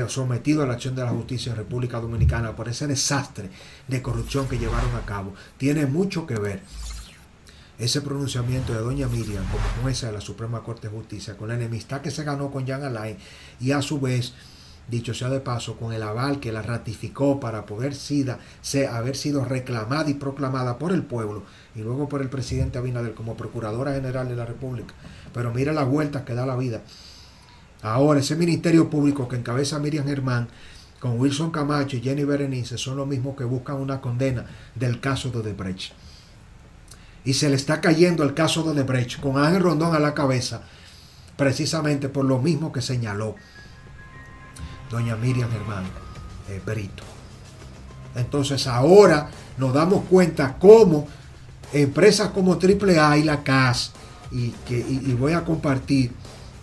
sometido 0.09 0.61
a 0.61 0.67
la 0.67 0.73
acción 0.73 0.93
de 0.93 1.03
la 1.03 1.11
justicia 1.11 1.51
en 1.51 1.57
República 1.57 2.01
Dominicana 2.01 2.53
por 2.53 2.67
ese 2.67 2.85
desastre 2.85 3.49
de 3.87 4.01
corrupción 4.01 4.47
que 4.49 4.59
llevaron 4.59 4.93
a 4.95 5.05
cabo. 5.05 5.33
Tiene 5.57 5.85
mucho 5.85 6.27
que 6.27 6.35
ver 6.35 6.61
ese 7.79 8.01
pronunciamiento 8.01 8.73
de 8.73 8.79
doña 8.79 9.07
Miriam 9.07 9.45
como 9.45 9.63
jueza 9.83 10.07
de 10.07 10.13
la 10.13 10.21
Suprema 10.21 10.63
Corte 10.63 10.89
de 10.89 10.95
Justicia 10.95 11.37
con 11.37 11.47
la 11.47 11.55
enemistad 11.55 12.01
que 12.01 12.11
se 12.11 12.25
ganó 12.25 12.51
con 12.51 12.65
Jean 12.65 12.83
Alain 12.83 13.17
y 13.61 13.71
a 13.71 13.81
su 13.81 14.01
vez 14.01 14.33
dicho 14.87 15.13
sea 15.13 15.29
de 15.29 15.39
paso, 15.39 15.77
con 15.77 15.93
el 15.93 16.01
aval 16.01 16.39
que 16.39 16.51
la 16.51 16.61
ratificó 16.61 17.39
para 17.39 17.65
poder 17.65 17.93
sida, 17.93 18.39
haber 18.89 19.15
sido 19.15 19.43
reclamada 19.43 20.09
y 20.09 20.13
proclamada 20.13 20.77
por 20.77 20.93
el 20.93 21.03
pueblo 21.03 21.43
y 21.75 21.81
luego 21.81 22.07
por 22.07 22.21
el 22.21 22.29
presidente 22.29 22.77
Abinader 22.77 23.13
como 23.13 23.35
Procuradora 23.35 23.93
General 23.93 24.27
de 24.27 24.35
la 24.35 24.45
República. 24.45 24.93
Pero 25.33 25.53
mira 25.53 25.73
las 25.73 25.87
vueltas 25.87 26.23
que 26.23 26.33
da 26.33 26.45
la 26.45 26.55
vida. 26.55 26.81
Ahora, 27.81 28.21
ese 28.21 28.35
Ministerio 28.35 28.89
Público 28.89 29.27
que 29.27 29.35
encabeza 29.35 29.79
Miriam 29.79 30.05
Germán, 30.05 30.47
con 30.99 31.19
Wilson 31.19 31.51
Camacho 31.51 31.97
y 31.97 32.01
Jenny 32.01 32.23
Berenice, 32.23 32.77
son 32.77 32.97
los 32.97 33.07
mismos 33.07 33.35
que 33.35 33.43
buscan 33.43 33.75
una 33.75 34.01
condena 34.01 34.45
del 34.73 34.99
caso 34.99 35.29
de 35.29 35.39
Odebrecht. 35.39 35.93
Y 37.23 37.33
se 37.33 37.49
le 37.49 37.55
está 37.55 37.81
cayendo 37.81 38.23
el 38.23 38.33
caso 38.33 38.63
de 38.63 38.71
Odebrecht 38.71 39.19
con 39.19 39.37
Ángel 39.37 39.61
Rondón 39.61 39.93
a 39.93 39.99
la 39.99 40.13
cabeza, 40.13 40.63
precisamente 41.35 42.09
por 42.09 42.25
lo 42.25 42.39
mismo 42.39 42.71
que 42.71 42.81
señaló 42.81 43.35
doña 44.89 45.15
Miriam 45.15 45.49
Germán 45.51 45.83
eh, 46.49 46.61
Brito. 46.65 47.03
Entonces 48.15 48.67
ahora 48.67 49.29
nos 49.57 49.73
damos 49.73 50.05
cuenta 50.05 50.57
cómo 50.59 51.07
empresas 51.73 52.29
como 52.29 52.53
AAA 52.53 53.17
y 53.17 53.23
la 53.23 53.43
CAS, 53.43 53.91
y, 54.31 54.49
que, 54.67 54.77
y, 54.77 55.13
voy 55.13 55.33
a 55.33 55.45
compartir 55.45 56.11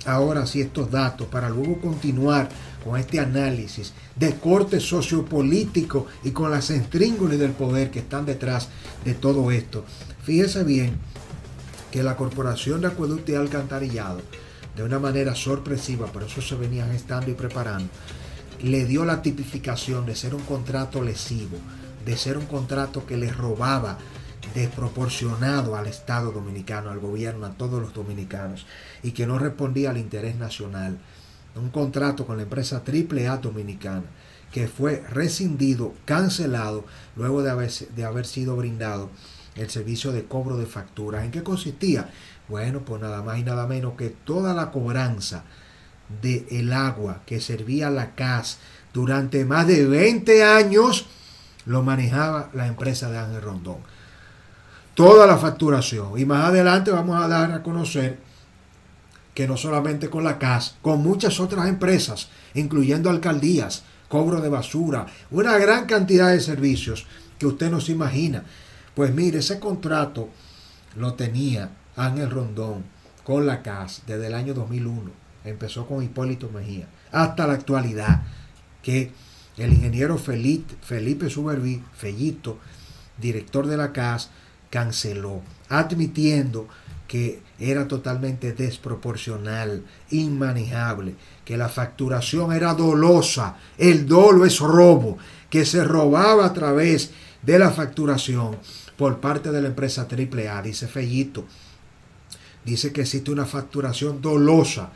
ahora 0.04 0.47
sí 0.47 0.61
estos 0.61 0.90
datos 0.90 1.26
para 1.28 1.49
luego 1.49 1.81
continuar 1.81 2.49
con 2.85 2.99
este 3.00 3.19
análisis 3.19 3.95
de 4.16 4.35
corte 4.35 4.81
sociopolítico 4.81 6.07
y 6.25 6.33
con 6.33 6.50
las 6.50 6.69
intríngulis 6.69 7.38
del 7.38 7.52
poder 7.52 7.90
que 7.90 8.00
están 8.00 8.26
detrás 8.26 8.69
de 9.04 9.14
todo 9.14 9.50
esto. 9.50 9.85
Fíjese 10.23 10.62
bien 10.62 10.99
que 11.90 12.02
la 12.02 12.16
Corporación 12.16 12.83
de 12.83 12.88
Acueducto 12.88 13.33
y 13.33 13.37
Alcantarillado 13.37 14.21
de 14.76 14.83
una 14.83 14.99
manera 14.99 15.35
sorpresiva, 15.35 16.07
por 16.07 16.25
eso 16.25 16.43
se 16.43 16.54
venían 16.57 16.90
gestando 16.90 17.31
y 17.31 17.35
preparando, 17.35 17.88
le 18.62 18.85
dio 18.85 19.04
la 19.04 19.23
tipificación 19.23 20.07
de 20.07 20.16
ser 20.16 20.35
un 20.35 20.43
contrato 20.43 21.02
lesivo, 21.02 21.59
de 22.04 22.16
ser 22.16 22.38
un 22.38 22.47
contrato 22.47 23.07
que 23.07 23.16
le 23.16 23.33
robaba 23.33 23.99
desproporcionado 24.54 25.76
al 25.76 25.87
Estado 25.87 26.31
dominicano, 26.31 26.90
al 26.90 27.00
gobierno, 27.00 27.47
a 27.47 27.52
todos 27.52 27.81
los 27.81 27.95
dominicanos, 27.95 28.66
y 29.02 29.12
que 29.12 29.26
no 29.26 29.38
respondía 29.38 29.90
al 29.90 29.99
interés 29.99 30.37
nacional. 30.37 30.99
Un 31.57 31.71
contrato 31.71 32.26
con 32.26 32.37
la 32.37 32.43
empresa 32.43 32.83
AAA 32.87 33.38
dominicana, 33.38 34.04
que 34.52 34.69
fue 34.69 35.02
rescindido, 35.11 35.95
cancelado, 36.04 36.85
luego 37.16 37.43
de 37.43 37.50
haber, 37.50 37.71
de 37.71 38.04
haber 38.04 38.26
sido 38.26 38.57
brindado 38.57 39.11
el 39.56 39.70
servicio 39.70 40.12
de 40.12 40.25
cobro 40.25 40.56
de 40.56 40.66
facturas. 40.66 41.25
¿En 41.25 41.30
qué 41.30 41.42
consistía? 41.42 42.11
Bueno, 42.49 42.80
pues 42.80 43.00
nada 43.00 43.23
más 43.23 43.38
y 43.38 43.42
nada 43.42 43.66
menos 43.66 43.94
que 43.94 44.11
toda 44.11 44.54
la 44.54 44.70
cobranza 44.70 45.44
del 46.23 46.46
el 46.50 46.73
agua 46.73 47.23
que 47.26 47.40
servía 47.40 47.90
la 47.90 48.14
CAS 48.14 48.58
durante 48.92 49.44
más 49.44 49.66
de 49.66 49.87
20 49.87 50.44
años 50.44 51.06
lo 51.66 51.82
manejaba 51.82 52.50
la 52.52 52.66
empresa 52.66 53.11
de 53.11 53.18
Ángel 53.18 53.42
Rondón. 53.42 53.78
Toda 54.94 55.26
la 55.26 55.38
facturación. 55.38 56.18
Y 56.18 56.25
más 56.25 56.46
adelante 56.46 56.90
vamos 56.90 57.20
a 57.20 57.26
dar 57.26 57.52
a 57.52 57.62
conocer 57.62 58.18
que 59.34 59.49
no 59.49 59.56
solamente 59.56 60.08
con 60.08 60.23
la 60.23 60.38
CAS, 60.38 60.76
con 60.80 61.02
muchas 61.02 61.40
otras 61.40 61.66
empresas, 61.66 62.28
incluyendo 62.54 63.11
alcaldías, 63.11 63.82
cobro 64.08 64.40
de 64.40 64.49
basura, 64.49 65.06
una 65.32 65.58
gran 65.58 65.87
cantidad 65.87 66.30
de 66.30 66.40
servicios 66.40 67.06
que 67.38 67.46
usted 67.46 67.70
no 67.70 67.80
se 67.80 67.92
imagina. 67.92 68.44
Pues 68.95 69.13
mire, 69.13 69.39
ese 69.39 69.59
contrato 69.59 70.29
lo 70.97 71.15
tenía 71.15 71.71
Ángel 71.97 72.31
Rondón 72.31 72.85
con 73.25 73.47
la 73.47 73.63
CAS 73.63 74.03
desde 74.07 74.29
el 74.29 74.35
año 74.35 74.55
2001. 74.55 75.11
Empezó 75.45 75.87
con 75.87 76.03
Hipólito 76.03 76.49
Mejía 76.51 76.87
hasta 77.11 77.47
la 77.47 77.55
actualidad 77.55 78.23
que 78.83 79.11
el 79.57 79.73
ingeniero 79.73 80.19
Felipe, 80.19 80.75
Felipe 80.83 81.29
Suberví, 81.29 81.83
Fellito, 81.95 82.59
director 83.21 83.67
de 83.67 83.77
la 83.77 83.93
CAS, 83.93 84.31
canceló, 84.71 85.43
admitiendo 85.69 86.69
que 87.09 87.43
era 87.59 87.87
totalmente 87.87 88.53
desproporcional, 88.53 89.85
inmanejable, 90.11 91.15
que 91.45 91.57
la 91.57 91.69
facturación 91.69 92.53
era 92.53 92.75
dolosa, 92.75 93.57
el 93.79 94.07
dolo 94.07 94.45
es 94.45 94.59
robo, 94.59 95.19
que 95.51 95.65
se 95.65 95.85
robaba 95.85 96.47
a 96.47 96.53
través 96.53 97.13
de 97.43 97.59
la 97.59 97.71
facturación 97.71 98.57
por 98.97 99.21
parte 99.21 99.51
de 99.51 99.61
la 99.61 99.69
empresa 99.69 100.07
AAA, 100.11 100.63
dice 100.63 100.87
Fellito. 100.87 101.45
Dice 102.65 102.93
que 102.93 103.03
existe 103.03 103.31
una 103.31 103.45
facturación 103.45 104.23
dolosa, 104.23 104.91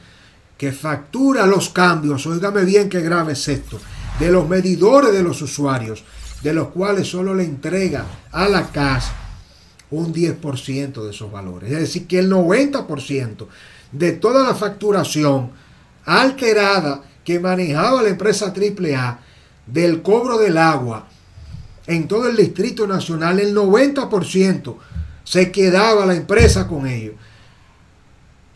que 0.56 0.72
factura 0.72 1.46
los 1.46 1.68
cambios, 1.68 2.26
oígame 2.26 2.64
bien 2.64 2.88
qué 2.88 3.00
grave 3.00 3.34
es 3.34 3.48
esto, 3.48 3.78
de 4.18 4.30
los 4.30 4.48
medidores 4.48 5.12
de 5.12 5.22
los 5.22 5.42
usuarios, 5.42 6.02
de 6.42 6.52
los 6.52 6.68
cuales 6.68 7.08
solo 7.08 7.34
le 7.34 7.44
entrega 7.44 8.06
a 8.32 8.48
la 8.48 8.70
CAS 8.70 9.10
un 9.90 10.12
10% 10.12 11.04
de 11.04 11.10
esos 11.10 11.30
valores. 11.30 11.70
Es 11.72 11.78
decir, 11.78 12.06
que 12.06 12.18
el 12.18 12.30
90% 12.30 13.46
de 13.92 14.12
toda 14.12 14.46
la 14.46 14.54
facturación 14.54 15.50
alterada 16.04 17.02
que 17.24 17.40
manejaba 17.40 18.02
la 18.02 18.08
empresa 18.08 18.54
AAA 18.54 19.20
del 19.66 20.02
cobro 20.02 20.38
del 20.38 20.56
agua 20.56 21.06
en 21.88 22.06
todo 22.06 22.28
el 22.28 22.36
Distrito 22.36 22.86
Nacional, 22.86 23.40
el 23.40 23.56
90% 23.56 24.76
se 25.24 25.50
quedaba 25.50 26.06
la 26.06 26.14
empresa 26.14 26.68
con 26.68 26.86
ellos 26.86 27.14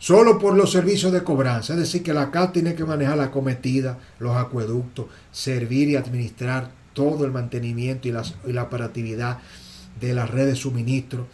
solo 0.03 0.37
por 0.37 0.57
los 0.57 0.69
servicios 0.69 1.13
de 1.13 1.23
cobranza. 1.23 1.73
Es 1.73 1.79
decir, 1.79 2.03
que 2.03 2.13
la 2.13 2.29
CAT 2.29 2.51
tiene 2.51 2.75
que 2.75 2.83
manejar 2.83 3.17
la 3.17 3.31
cometida, 3.31 3.99
los 4.19 4.35
acueductos, 4.35 5.05
servir 5.31 5.87
y 5.87 5.95
administrar 5.95 6.71
todo 6.91 7.23
el 7.23 7.31
mantenimiento 7.31 8.09
y 8.09 8.11
la, 8.11 8.63
operatividad 8.63 9.39
de 10.01 10.13
la 10.13 10.25
red 10.25 10.47
de 10.47 10.55
suministro, 10.57 11.27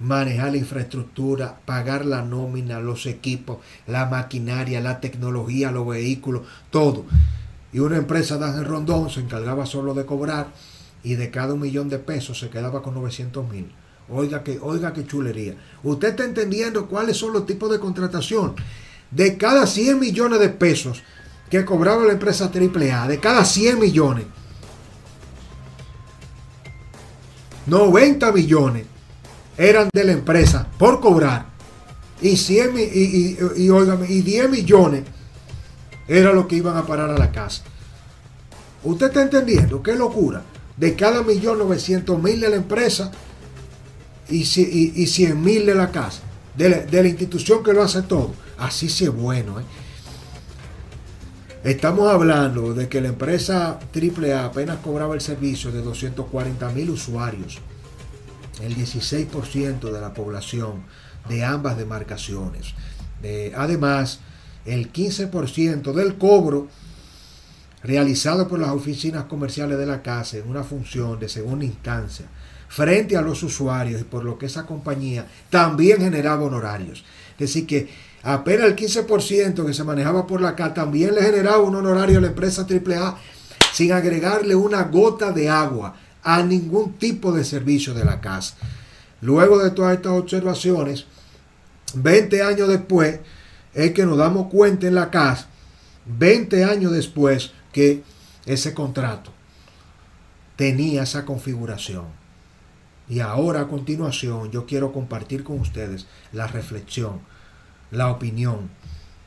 manejar 0.00 0.50
la 0.50 0.58
infraestructura, 0.58 1.58
pagar 1.64 2.04
la 2.04 2.20
nómina, 2.20 2.78
los 2.78 3.06
equipos, 3.06 3.56
la 3.86 4.04
maquinaria, 4.04 4.82
la 4.82 5.00
tecnología, 5.00 5.70
los 5.70 5.88
vehículos, 5.88 6.42
todo. 6.68 7.06
Y 7.72 7.78
una 7.78 7.96
empresa 7.96 8.36
de 8.36 8.64
Rondón 8.64 9.08
se 9.08 9.20
encargaba 9.20 9.64
solo 9.64 9.94
de 9.94 10.04
cobrar 10.04 10.48
y 11.06 11.14
de 11.14 11.30
cada 11.30 11.54
un 11.54 11.60
millón 11.60 11.88
de 11.88 12.00
pesos 12.00 12.40
se 12.40 12.50
quedaba 12.50 12.82
con 12.82 12.94
900 12.94 13.48
mil. 13.48 13.72
Oiga 14.08 14.42
que, 14.42 14.58
oiga 14.60 14.92
qué 14.92 15.06
chulería. 15.06 15.54
Usted 15.84 16.08
está 16.08 16.24
entendiendo 16.24 16.88
cuáles 16.88 17.16
son 17.16 17.32
los 17.32 17.46
tipos 17.46 17.70
de 17.70 17.78
contratación. 17.78 18.56
De 19.12 19.38
cada 19.38 19.68
100 19.68 20.00
millones 20.00 20.40
de 20.40 20.48
pesos 20.48 21.04
que 21.48 21.64
cobraba 21.64 22.04
la 22.04 22.14
empresa 22.14 22.50
AAA, 22.52 23.06
de 23.06 23.20
cada 23.20 23.44
100 23.44 23.78
millones, 23.78 24.26
90 27.66 28.32
millones 28.32 28.86
eran 29.56 29.88
de 29.94 30.02
la 30.02 30.12
empresa 30.12 30.66
por 30.76 31.00
cobrar. 31.00 31.46
Y, 32.20 32.36
100, 32.36 32.78
y, 32.78 32.82
y, 32.82 33.38
y 34.08 34.22
10 34.22 34.50
millones 34.50 35.04
era 36.08 36.32
lo 36.32 36.48
que 36.48 36.56
iban 36.56 36.76
a 36.76 36.84
parar 36.84 37.10
a 37.10 37.16
la 37.16 37.30
casa. 37.30 37.62
¿Usted 38.82 39.06
está 39.06 39.22
entendiendo? 39.22 39.80
¿Qué 39.84 39.94
locura? 39.94 40.42
De 40.76 40.94
cada 40.94 41.22
millón 41.22 41.58
900 41.58 42.22
mil 42.22 42.40
de 42.40 42.50
la 42.50 42.56
empresa 42.56 43.10
y, 44.28 44.40
y, 44.40 45.06
100 45.06 45.42
mil 45.42 45.66
de 45.66 45.74
la 45.74 45.90
casa. 45.90 46.20
De 46.56 46.68
la, 46.90 47.08
institución 47.08 47.62
que 47.62 47.72
lo 47.72 47.82
hace 47.82 48.02
todo. 48.02 48.32
Así 48.58 48.88
sí 48.88 49.04
es 49.04 49.12
bueno. 49.12 49.60
¿eh? 49.60 49.64
Estamos 51.64 52.10
hablando 52.10 52.74
de 52.74 52.88
que 52.88 53.00
la 53.00 53.08
empresa 53.08 53.78
AAA 53.94 54.44
apenas 54.44 54.78
cobraba 54.78 55.14
el 55.14 55.20
servicio 55.20 55.72
de 55.72 55.82
240 55.82 56.68
mil 56.70 56.90
usuarios. 56.90 57.58
El 58.62 58.74
16% 58.76 59.90
de 59.90 60.00
la 60.00 60.14
población 60.14 60.84
de 61.28 61.44
ambas 61.44 61.76
demarcaciones. 61.76 62.74
además, 63.56 64.20
el 64.64 64.92
15% 64.92 65.92
del 65.92 66.16
cobro 66.16 66.68
realizado 67.86 68.48
por 68.48 68.58
las 68.58 68.70
oficinas 68.70 69.24
comerciales 69.24 69.78
de 69.78 69.86
la 69.86 70.02
casa 70.02 70.38
en 70.38 70.48
una 70.48 70.64
función 70.64 71.18
de 71.20 71.28
segunda 71.28 71.64
instancia 71.64 72.26
frente 72.68 73.16
a 73.16 73.22
los 73.22 73.42
usuarios 73.42 74.00
y 74.00 74.04
por 74.04 74.24
lo 74.24 74.38
que 74.38 74.46
esa 74.46 74.66
compañía 74.66 75.26
también 75.50 76.00
generaba 76.00 76.44
honorarios. 76.44 77.04
Es 77.32 77.38
decir, 77.38 77.66
que 77.66 77.88
apenas 78.22 78.66
el 78.66 78.76
15% 78.76 79.64
que 79.64 79.74
se 79.74 79.84
manejaba 79.84 80.26
por 80.26 80.40
la 80.40 80.56
casa 80.56 80.74
también 80.74 81.14
le 81.14 81.22
generaba 81.22 81.58
un 81.58 81.76
honorario 81.76 82.18
a 82.18 82.22
la 82.22 82.28
empresa 82.28 82.66
AAA 82.68 83.18
sin 83.72 83.92
agregarle 83.92 84.54
una 84.54 84.82
gota 84.84 85.30
de 85.30 85.48
agua 85.48 85.94
a 86.22 86.42
ningún 86.42 86.94
tipo 86.94 87.30
de 87.30 87.44
servicio 87.44 87.94
de 87.94 88.04
la 88.04 88.20
casa. 88.20 88.56
Luego 89.20 89.58
de 89.58 89.70
todas 89.70 89.94
estas 89.94 90.12
observaciones, 90.12 91.06
20 91.94 92.42
años 92.42 92.68
después, 92.68 93.20
es 93.74 93.92
que 93.92 94.06
nos 94.06 94.18
damos 94.18 94.48
cuenta 94.48 94.86
en 94.86 94.94
la 94.94 95.10
casa, 95.10 95.46
20 96.06 96.64
años 96.64 96.92
después, 96.92 97.52
que 97.76 98.02
ese 98.46 98.72
contrato 98.72 99.32
tenía 100.56 101.02
esa 101.02 101.26
configuración. 101.26 102.06
Y 103.06 103.20
ahora 103.20 103.60
a 103.60 103.68
continuación 103.68 104.50
yo 104.50 104.64
quiero 104.64 104.94
compartir 104.94 105.44
con 105.44 105.60
ustedes 105.60 106.06
la 106.32 106.46
reflexión, 106.46 107.20
la 107.90 108.10
opinión 108.10 108.70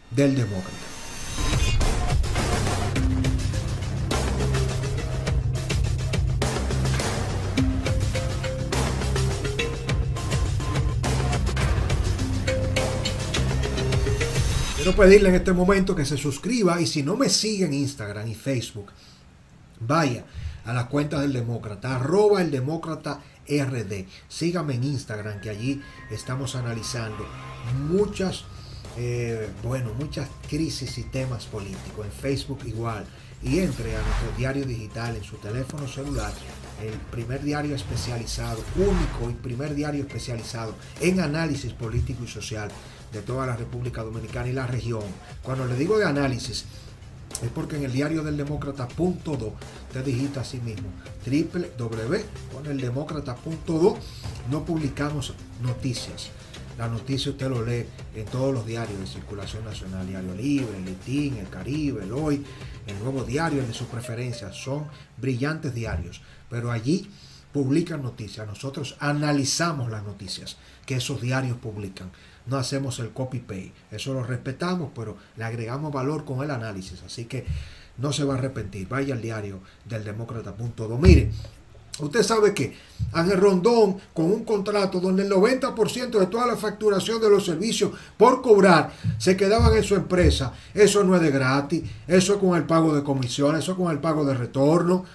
del 0.09 0.35
demócrata. 0.35 1.98
Quiero 14.89 15.03
pedirle 15.03 15.29
en 15.29 15.35
este 15.35 15.53
momento 15.53 15.95
que 15.95 16.03
se 16.03 16.17
suscriba 16.17 16.81
y 16.81 16.87
si 16.87 17.03
no 17.03 17.15
me 17.15 17.29
sigue 17.29 17.65
en 17.65 17.75
Instagram 17.75 18.27
y 18.27 18.33
Facebook, 18.33 18.87
vaya 19.81 20.25
a 20.65 20.73
la 20.73 20.87
cuenta 20.87 21.21
del 21.21 21.31
demócrata, 21.31 21.97
arroba 21.97 22.41
el 22.41 22.49
demócrata 22.49 23.21
RD. 23.47 24.07
Sígame 24.27 24.73
en 24.73 24.85
Instagram 24.85 25.41
que 25.41 25.51
allí 25.51 25.79
estamos 26.09 26.55
analizando 26.55 27.23
muchas, 27.87 28.45
eh, 28.97 29.51
bueno, 29.61 29.93
muchas 29.93 30.27
crisis 30.49 30.97
y 30.97 31.03
temas 31.03 31.45
políticos. 31.45 32.07
En 32.07 32.11
Facebook 32.11 32.61
igual. 32.65 33.05
Y 33.43 33.59
entre 33.59 33.95
a 33.95 34.01
nuestro 34.01 34.37
diario 34.39 34.65
digital 34.65 35.15
en 35.15 35.23
su 35.23 35.35
teléfono 35.35 35.87
celular, 35.87 36.33
el 36.83 36.97
primer 37.11 37.43
diario 37.43 37.75
especializado, 37.75 38.63
único 38.75 39.29
y 39.29 39.33
primer 39.33 39.75
diario 39.75 40.01
especializado 40.01 40.73
en 40.99 41.19
análisis 41.19 41.73
político 41.73 42.23
y 42.23 42.27
social 42.27 42.71
de 43.11 43.21
toda 43.21 43.45
la 43.45 43.55
República 43.55 44.03
Dominicana 44.03 44.49
y 44.49 44.53
la 44.53 44.67
región. 44.67 45.03
Cuando 45.43 45.65
le 45.65 45.75
digo 45.75 45.97
de 45.97 46.05
análisis, 46.05 46.65
es 47.43 47.49
porque 47.49 47.75
en 47.77 47.85
el 47.85 47.91
diario 47.91 48.23
del 48.23 48.37
demócrata.do 48.37 49.53
te 49.93 50.03
digita 50.03 50.41
así 50.41 50.59
mismo 50.59 50.89
www.eldemócrata.do 51.25 53.97
no 54.51 54.65
publicamos 54.65 55.33
noticias. 55.61 56.31
La 56.77 56.87
noticia 56.87 57.31
usted 57.31 57.49
lo 57.49 57.65
lee 57.65 57.85
en 58.15 58.25
todos 58.25 58.53
los 58.53 58.65
diarios 58.65 58.99
de 58.99 59.07
circulación 59.07 59.65
nacional, 59.65 60.07
Diario 60.07 60.33
Libre, 60.33 60.77
el 60.77 60.85
Litín, 60.85 61.35
el 61.35 61.49
Caribe, 61.49 62.03
el 62.03 62.13
Hoy, 62.13 62.41
el 62.87 62.97
Nuevo 62.99 63.25
Diario, 63.25 63.59
el 63.59 63.67
de 63.67 63.73
su 63.73 63.87
preferencia. 63.87 64.53
Son 64.53 64.85
brillantes 65.17 65.73
diarios, 65.73 66.21
pero 66.49 66.71
allí 66.71 67.09
publican 67.51 68.01
noticias. 68.01 68.47
Nosotros 68.47 68.95
analizamos 68.99 69.91
las 69.91 70.03
noticias 70.03 70.55
que 70.85 70.95
esos 70.95 71.19
diarios 71.21 71.57
publican 71.57 72.11
no 72.49 72.57
hacemos 72.57 72.99
el 72.99 73.11
copy-paste. 73.11 73.71
Eso 73.91 74.13
lo 74.13 74.23
respetamos, 74.23 74.91
pero 74.95 75.17
le 75.37 75.43
agregamos 75.43 75.93
valor 75.93 76.25
con 76.25 76.43
el 76.43 76.51
análisis. 76.51 77.01
Así 77.03 77.25
que 77.25 77.45
no 77.97 78.11
se 78.11 78.23
va 78.23 78.35
a 78.35 78.37
arrepentir. 78.37 78.87
Vaya 78.87 79.13
al 79.13 79.21
diario 79.21 79.59
del 79.85 80.03
demócrata.do. 80.03 80.97
Mire, 80.97 81.31
usted 81.99 82.23
sabe 82.23 82.53
que 82.53 82.75
Ángel 83.11 83.39
Rondón, 83.39 83.97
con 84.13 84.25
un 84.25 84.43
contrato 84.43 84.99
donde 84.99 85.23
el 85.23 85.31
90% 85.31 86.19
de 86.19 86.27
toda 86.27 86.47
la 86.47 86.55
facturación 86.55 87.21
de 87.21 87.29
los 87.29 87.45
servicios 87.45 87.91
por 88.17 88.41
cobrar 88.41 88.91
se 89.17 89.35
quedaban 89.35 89.75
en 89.75 89.83
su 89.83 89.95
empresa, 89.95 90.53
eso 90.73 91.03
no 91.03 91.15
es 91.15 91.21
de 91.21 91.31
gratis, 91.31 91.83
eso 92.07 92.33
es 92.33 92.39
con 92.39 92.55
el 92.55 92.63
pago 92.63 92.95
de 92.95 93.03
comisiones, 93.03 93.63
eso 93.63 93.73
es 93.73 93.77
con 93.77 93.91
el 93.91 93.99
pago 93.99 94.25
de 94.25 94.33
retorno. 94.33 95.05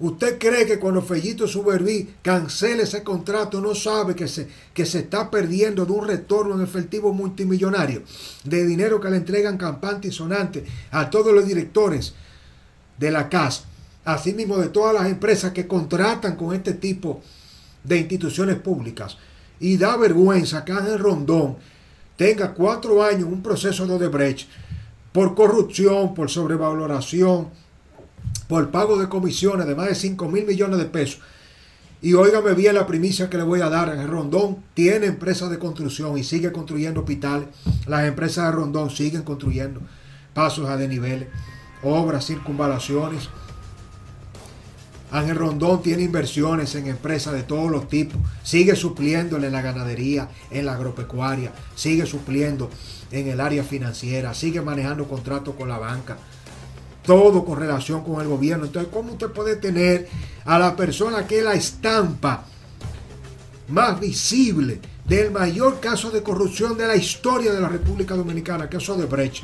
¿Usted 0.00 0.38
cree 0.38 0.64
que 0.64 0.78
cuando 0.78 1.02
Fellito 1.02 1.48
Suberví 1.48 2.08
cancele 2.22 2.84
ese 2.84 3.02
contrato 3.02 3.60
no 3.60 3.74
sabe 3.74 4.14
que 4.14 4.28
se, 4.28 4.46
que 4.72 4.86
se 4.86 5.00
está 5.00 5.28
perdiendo 5.28 5.84
de 5.84 5.92
un 5.92 6.06
retorno 6.06 6.54
en 6.54 6.62
efectivo 6.62 7.12
multimillonario 7.12 8.02
de 8.44 8.64
dinero 8.64 9.00
que 9.00 9.10
le 9.10 9.16
entregan 9.16 9.58
campante 9.58 10.06
y 10.06 10.12
sonante 10.12 10.64
a 10.92 11.10
todos 11.10 11.34
los 11.34 11.46
directores 11.46 12.14
de 12.96 13.10
la 13.10 13.28
casa, 13.28 13.64
asimismo 14.04 14.58
de 14.58 14.68
todas 14.68 14.94
las 14.94 15.10
empresas 15.10 15.52
que 15.52 15.66
contratan 15.66 16.36
con 16.36 16.54
este 16.54 16.74
tipo 16.74 17.20
de 17.82 17.98
instituciones 17.98 18.56
públicas? 18.56 19.18
Y 19.58 19.78
da 19.78 19.96
vergüenza 19.96 20.64
que 20.64 20.70
Ángel 20.70 21.00
Rondón 21.00 21.56
tenga 22.16 22.54
cuatro 22.54 23.02
años 23.02 23.24
un 23.24 23.42
proceso 23.42 23.84
de 23.84 23.94
Odebrecht 23.94 24.48
por 25.10 25.34
corrupción, 25.34 26.14
por 26.14 26.30
sobrevaloración, 26.30 27.48
por 28.48 28.70
pago 28.70 28.98
de 28.98 29.08
comisiones 29.08 29.66
de 29.66 29.74
más 29.74 29.88
de 29.88 29.94
5 29.94 30.28
mil 30.28 30.46
millones 30.46 30.78
de 30.78 30.86
pesos. 30.86 31.20
Y 32.00 32.14
óigame 32.14 32.54
bien 32.54 32.74
la 32.74 32.86
primicia 32.86 33.28
que 33.28 33.36
le 33.36 33.42
voy 33.42 33.60
a 33.60 33.68
dar. 33.68 33.94
En 33.94 34.08
Rondón 34.08 34.58
tiene 34.74 35.06
empresas 35.06 35.50
de 35.50 35.58
construcción 35.58 36.16
y 36.16 36.24
sigue 36.24 36.52
construyendo 36.52 37.00
hospitales. 37.00 37.48
Las 37.86 38.04
empresas 38.04 38.46
de 38.46 38.52
Rondón 38.52 38.90
siguen 38.90 39.22
construyendo 39.22 39.80
pasos 40.32 40.68
a 40.68 40.76
desniveles, 40.76 41.28
obras, 41.82 42.26
circunvalaciones. 42.26 43.28
Ángel 45.10 45.36
Rondón 45.36 45.82
tiene 45.82 46.02
inversiones 46.02 46.74
en 46.74 46.86
empresas 46.86 47.32
de 47.32 47.42
todos 47.42 47.70
los 47.70 47.88
tipos. 47.88 48.20
Sigue 48.44 48.76
supliéndole 48.76 49.48
en 49.48 49.54
la 49.54 49.62
ganadería, 49.62 50.28
en 50.50 50.66
la 50.66 50.74
agropecuaria. 50.74 51.52
Sigue 51.74 52.06
supliendo 52.06 52.70
en 53.10 53.26
el 53.26 53.40
área 53.40 53.64
financiera. 53.64 54.34
Sigue 54.34 54.62
manejando 54.62 55.08
contratos 55.08 55.54
con 55.56 55.68
la 55.68 55.78
banca 55.78 56.16
todo 57.08 57.42
con 57.42 57.58
relación 57.58 58.04
con 58.04 58.20
el 58.20 58.28
gobierno. 58.28 58.66
Entonces, 58.66 58.92
¿cómo 58.92 59.12
usted 59.12 59.28
puede 59.28 59.56
tener 59.56 60.06
a 60.44 60.58
la 60.58 60.76
persona 60.76 61.26
que 61.26 61.38
es 61.38 61.42
la 61.42 61.54
estampa 61.54 62.44
más 63.68 63.98
visible 63.98 64.78
del 65.06 65.30
mayor 65.30 65.80
caso 65.80 66.10
de 66.10 66.22
corrupción 66.22 66.76
de 66.76 66.86
la 66.86 66.96
historia 66.96 67.50
de 67.50 67.62
la 67.62 67.68
República 67.70 68.14
Dominicana, 68.14 68.68
que 68.68 68.76
es 68.76 68.86
Odebrecht, 68.90 69.42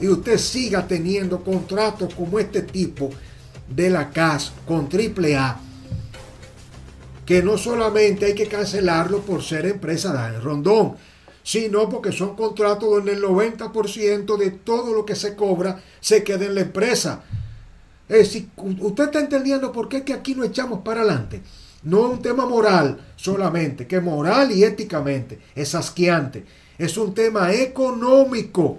y 0.00 0.08
usted 0.08 0.38
siga 0.38 0.88
teniendo 0.88 1.44
contratos 1.44 2.12
como 2.14 2.40
este 2.40 2.62
tipo 2.62 3.10
de 3.68 3.90
la 3.90 4.10
CAS 4.10 4.52
con 4.66 4.88
AAA, 4.92 5.60
que 7.24 7.44
no 7.44 7.56
solamente 7.58 8.26
hay 8.26 8.34
que 8.34 8.48
cancelarlo 8.48 9.20
por 9.20 9.40
ser 9.44 9.66
empresa 9.66 10.30
de 10.32 10.40
Rondón, 10.40 10.96
sino 11.44 11.90
porque 11.90 12.10
son 12.10 12.34
contratos 12.34 12.90
donde 12.90 13.12
el 13.12 13.22
90% 13.22 14.36
de 14.38 14.50
todo 14.50 14.94
lo 14.94 15.04
que 15.04 15.14
se 15.14 15.36
cobra 15.36 15.80
se 16.00 16.24
queda 16.24 16.46
en 16.46 16.54
la 16.54 16.62
empresa. 16.62 17.22
Es 18.08 18.36
usted 18.56 19.04
está 19.04 19.20
entendiendo 19.20 19.70
por 19.70 19.88
qué 19.88 20.02
que 20.02 20.14
aquí 20.14 20.34
no 20.34 20.42
echamos 20.42 20.80
para 20.80 21.02
adelante. 21.02 21.42
No 21.82 22.06
es 22.06 22.12
un 22.14 22.22
tema 22.22 22.46
moral 22.46 22.98
solamente, 23.14 23.86
que 23.86 24.00
moral 24.00 24.52
y 24.52 24.64
éticamente 24.64 25.38
es 25.54 25.74
asqueante. 25.74 26.46
Es 26.78 26.96
un 26.96 27.12
tema 27.12 27.52
económico. 27.52 28.78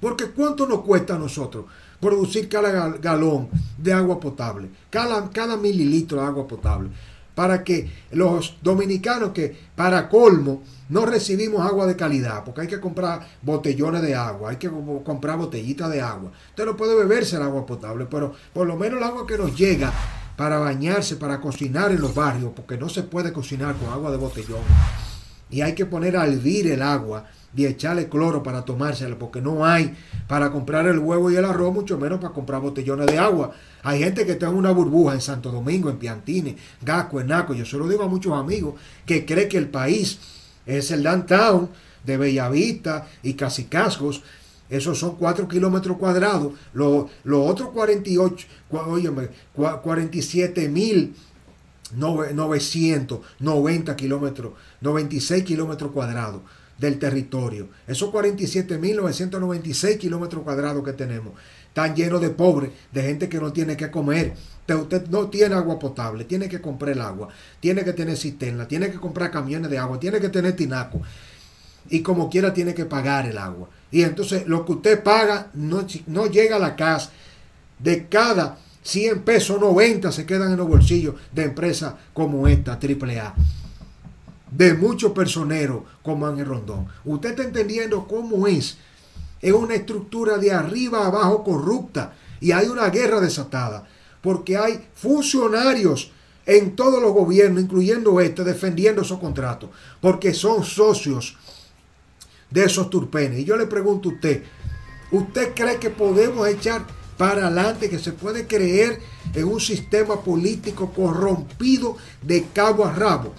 Porque 0.00 0.26
¿cuánto 0.26 0.68
nos 0.68 0.82
cuesta 0.82 1.16
a 1.16 1.18
nosotros 1.18 1.64
producir 2.00 2.48
cada 2.48 2.90
galón 2.98 3.48
de 3.76 3.92
agua 3.92 4.20
potable? 4.20 4.68
Cada 4.88 5.56
mililitro 5.56 6.20
de 6.20 6.26
agua 6.26 6.46
potable. 6.46 6.90
Para 7.36 7.62
que 7.62 7.88
los 8.10 8.56
dominicanos 8.62 9.30
que 9.30 9.56
para 9.76 10.08
colmo 10.08 10.64
no 10.88 11.06
recibimos 11.06 11.64
agua 11.64 11.86
de 11.86 11.94
calidad, 11.94 12.42
porque 12.44 12.62
hay 12.62 12.66
que 12.66 12.80
comprar 12.80 13.24
botellones 13.42 14.02
de 14.02 14.16
agua, 14.16 14.50
hay 14.50 14.56
que 14.56 14.68
comprar 15.04 15.38
botellitas 15.38 15.88
de 15.90 16.00
agua. 16.00 16.32
Usted 16.48 16.66
no 16.66 16.76
puede 16.76 16.96
beberse 16.96 17.36
el 17.36 17.42
agua 17.42 17.64
potable, 17.64 18.06
pero 18.10 18.34
por 18.52 18.66
lo 18.66 18.76
menos 18.76 18.98
el 18.98 19.04
agua 19.04 19.24
que 19.26 19.38
nos 19.38 19.56
llega 19.56 19.92
para 20.36 20.58
bañarse, 20.58 21.16
para 21.16 21.40
cocinar 21.40 21.92
en 21.92 22.00
los 22.00 22.14
barrios, 22.14 22.52
porque 22.56 22.76
no 22.76 22.88
se 22.88 23.04
puede 23.04 23.32
cocinar 23.32 23.76
con 23.76 23.90
agua 23.90 24.10
de 24.10 24.16
botellón. 24.16 24.60
Y 25.50 25.60
hay 25.60 25.74
que 25.74 25.86
poner 25.86 26.16
a 26.16 26.26
hervir 26.26 26.66
el 26.66 26.82
agua 26.82 27.26
y 27.54 27.64
echarle 27.64 28.08
cloro 28.08 28.42
para 28.42 28.64
tomársela, 28.64 29.18
porque 29.18 29.40
no 29.40 29.64
hay 29.64 29.96
para 30.28 30.52
comprar 30.52 30.86
el 30.86 30.98
huevo 30.98 31.30
y 31.30 31.36
el 31.36 31.44
arroz, 31.44 31.72
mucho 31.72 31.96
menos 31.96 32.20
para 32.20 32.34
comprar 32.34 32.60
botellones 32.60 33.06
de 33.06 33.18
agua. 33.18 33.52
Hay 33.82 34.00
gente 34.00 34.26
que 34.26 34.32
está 34.32 34.48
en 34.48 34.56
una 34.56 34.72
burbuja 34.72 35.14
en 35.14 35.20
Santo 35.22 35.50
Domingo, 35.50 35.88
en 35.88 35.96
Piantini, 35.96 36.56
Gasco, 36.82 37.20
en 37.20 37.28
Naco. 37.28 37.54
Yo 37.54 37.64
se 37.64 37.78
lo 37.78 37.88
digo 37.88 38.02
a 38.02 38.08
muchos 38.08 38.34
amigos 38.34 38.74
que 39.06 39.24
cree 39.24 39.48
que 39.48 39.56
el 39.56 39.68
país 39.68 40.18
es 40.66 40.90
el 40.90 41.02
downtown 41.02 41.70
de 42.04 42.16
Bellavista 42.18 43.06
y 43.22 43.34
Casicascos. 43.34 44.22
Esos 44.68 44.98
son 44.98 45.16
4 45.16 45.46
kilómetros 45.46 45.96
cuadrados. 45.96 46.52
Los 46.74 47.06
otros 47.24 47.70
48, 47.70 48.46
47 49.82 50.68
mil 50.68 51.14
990 51.92 53.96
kilómetros, 53.96 54.54
96 54.80 55.44
kilómetros 55.44 55.92
cuadrados 55.92 56.42
del 56.78 56.98
territorio. 56.98 57.68
Esos 57.86 58.12
47.996 58.12 59.98
kilómetros 59.98 60.42
cuadrados 60.42 60.84
que 60.84 60.92
tenemos 60.92 61.34
están 61.68 61.94
llenos 61.94 62.20
de 62.20 62.30
pobres, 62.30 62.70
de 62.92 63.02
gente 63.02 63.28
que 63.28 63.38
no 63.38 63.52
tiene 63.52 63.76
que 63.76 63.90
comer. 63.90 64.34
Usted 64.68 65.06
no 65.08 65.28
tiene 65.28 65.54
agua 65.54 65.78
potable, 65.78 66.24
tiene 66.24 66.48
que 66.48 66.60
comprar 66.60 66.92
el 66.92 67.00
agua, 67.00 67.28
tiene 67.60 67.84
que 67.84 67.92
tener 67.92 68.16
cisterna, 68.16 68.66
tiene 68.66 68.90
que 68.90 68.98
comprar 68.98 69.30
camiones 69.30 69.70
de 69.70 69.78
agua, 69.78 70.00
tiene 70.00 70.18
que 70.18 70.28
tener 70.28 70.56
tinaco. 70.56 71.00
Y 71.88 72.00
como 72.00 72.28
quiera 72.28 72.52
tiene 72.52 72.74
que 72.74 72.84
pagar 72.84 73.26
el 73.26 73.38
agua. 73.38 73.68
Y 73.92 74.02
entonces 74.02 74.48
lo 74.48 74.64
que 74.64 74.72
usted 74.72 75.02
paga 75.02 75.50
no, 75.54 75.86
no 76.06 76.26
llega 76.26 76.56
a 76.56 76.58
la 76.58 76.74
casa. 76.74 77.12
De 77.78 78.08
cada 78.08 78.58
100 78.86 79.22
pesos, 79.22 79.60
90 79.60 80.12
se 80.12 80.24
quedan 80.24 80.52
en 80.52 80.58
los 80.58 80.68
bolsillos 80.68 81.16
de 81.32 81.42
empresas 81.42 81.94
como 82.14 82.46
esta, 82.46 82.78
AAA 82.80 83.34
de 84.50 84.74
muchos 84.74 85.12
personeros 85.12 85.82
como 86.02 86.26
Ángel 86.26 86.46
Rondón. 86.46 86.86
Usted 87.04 87.30
está 87.30 87.42
entendiendo 87.42 88.06
cómo 88.06 88.46
es. 88.46 88.78
Es 89.42 89.52
una 89.52 89.74
estructura 89.74 90.38
de 90.38 90.52
arriba 90.52 91.04
abajo 91.04 91.44
corrupta 91.44 92.14
y 92.40 92.52
hay 92.52 92.68
una 92.68 92.88
guerra 92.88 93.20
desatada 93.20 93.86
porque 94.22 94.56
hay 94.56 94.88
funcionarios 94.94 96.10
en 96.46 96.76
todos 96.76 97.02
los 97.02 97.12
gobiernos, 97.12 97.62
incluyendo 97.62 98.20
este, 98.20 98.44
defendiendo 98.44 99.02
esos 99.02 99.18
contratos, 99.18 99.70
porque 100.00 100.32
son 100.32 100.64
socios 100.64 101.36
de 102.50 102.64
esos 102.64 102.88
turpenes. 102.88 103.40
Y 103.40 103.44
yo 103.44 103.56
le 103.56 103.66
pregunto 103.66 104.08
a 104.08 104.12
usted, 104.12 104.44
¿usted 105.10 105.54
cree 105.54 105.78
que 105.78 105.90
podemos 105.90 106.46
echar 106.48 106.86
para 107.16 107.46
adelante, 107.46 107.88
que 107.88 107.98
se 107.98 108.12
puede 108.12 108.46
creer 108.46 109.00
en 109.34 109.44
un 109.44 109.60
sistema 109.60 110.20
político 110.20 110.92
corrompido 110.92 111.96
de 112.22 112.46
cabo 112.52 112.84
a 112.84 112.92
rabo? 112.92 113.32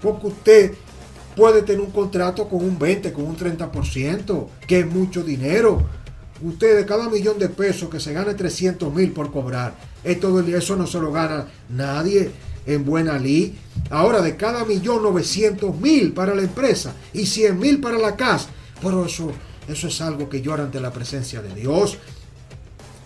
Porque 0.00 0.26
usted 0.26 0.74
puede 1.36 1.62
tener 1.62 1.80
un 1.80 1.90
contrato 1.90 2.48
con 2.48 2.64
un 2.64 2.78
20, 2.78 3.12
con 3.12 3.24
un 3.24 3.36
30%, 3.36 4.46
que 4.66 4.80
es 4.80 4.86
mucho 4.86 5.22
dinero. 5.22 5.82
Usted 6.40 6.76
de 6.76 6.86
cada 6.86 7.08
millón 7.08 7.38
de 7.38 7.48
pesos 7.48 7.88
que 7.88 8.00
se 8.00 8.12
gane 8.12 8.34
300 8.34 8.94
mil 8.94 9.12
por 9.12 9.32
cobrar, 9.32 9.74
todo 10.20 10.40
eso 10.40 10.76
no 10.76 10.86
se 10.86 11.00
lo 11.00 11.12
gana 11.12 11.46
nadie 11.68 12.30
en 12.66 12.84
buena 12.84 13.18
ley. 13.18 13.58
Ahora 13.90 14.20
de 14.20 14.36
cada 14.36 14.64
millón 14.64 15.02
900 15.02 15.78
mil 15.80 16.12
para 16.12 16.34
la 16.34 16.42
empresa 16.42 16.94
y 17.12 17.26
100 17.26 17.58
mil 17.58 17.80
para 17.80 17.98
la 17.98 18.16
casa. 18.16 18.48
Pero 18.82 19.06
eso, 19.06 19.32
eso 19.68 19.88
es 19.88 20.00
algo 20.00 20.28
que 20.28 20.42
llora 20.42 20.64
ante 20.64 20.80
la 20.80 20.92
presencia 20.92 21.42
de 21.42 21.54
Dios. 21.54 21.98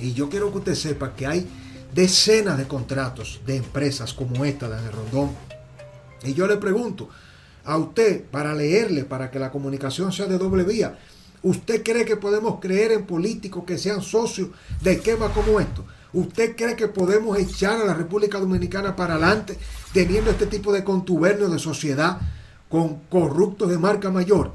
Y 0.03 0.15
yo 0.15 0.29
quiero 0.29 0.51
que 0.51 0.59
usted 0.59 0.75
sepa 0.75 1.15
que 1.15 1.27
hay 1.27 1.49
decenas 1.95 2.59
de 2.59 2.67
contratos 2.67 3.41
de 3.47 3.57
empresas 3.57 4.13
como 4.13 4.45
esta 4.45 4.69
de 4.69 4.91
Rondón 4.91 5.31
y 6.25 6.35
yo 6.35 6.47
le 6.47 6.57
pregunto 6.57 7.09
a 7.65 7.77
usted, 7.77 8.25
para 8.25 8.55
leerle, 8.55 9.05
para 9.05 9.31
que 9.31 9.39
la 9.39 9.51
comunicación 9.51 10.13
sea 10.13 10.27
de 10.27 10.39
doble 10.39 10.65
vía, 10.65 10.99
¿usted 11.43 11.83
cree 11.83 12.05
que 12.05 12.17
podemos 12.17 12.61
creer 12.61 12.93
en 12.93 13.07
políticos 13.07 13.65
que 13.65 13.79
sean 13.79 14.03
socios 14.03 14.49
de 14.81 14.93
esquemas 14.93 15.31
como 15.33 15.61
esto? 15.61 15.85
¿Usted 16.13 16.57
cree 16.57 16.77
que 16.77 16.89
podemos 16.89 17.39
echar 17.39 17.81
a 17.81 17.85
la 17.85 17.95
República 17.95 18.39
Dominicana 18.39 18.97
para 18.97 19.15
adelante 19.15 19.57
teniendo 19.93 20.31
este 20.31 20.47
tipo 20.47 20.73
de 20.73 20.85
contubernio 20.85 21.49
de 21.49 21.59
sociedad 21.59 22.19
con 22.69 23.01
corruptos 23.09 23.71
de 23.71 23.79
marca 23.79 24.11
mayor? 24.11 24.53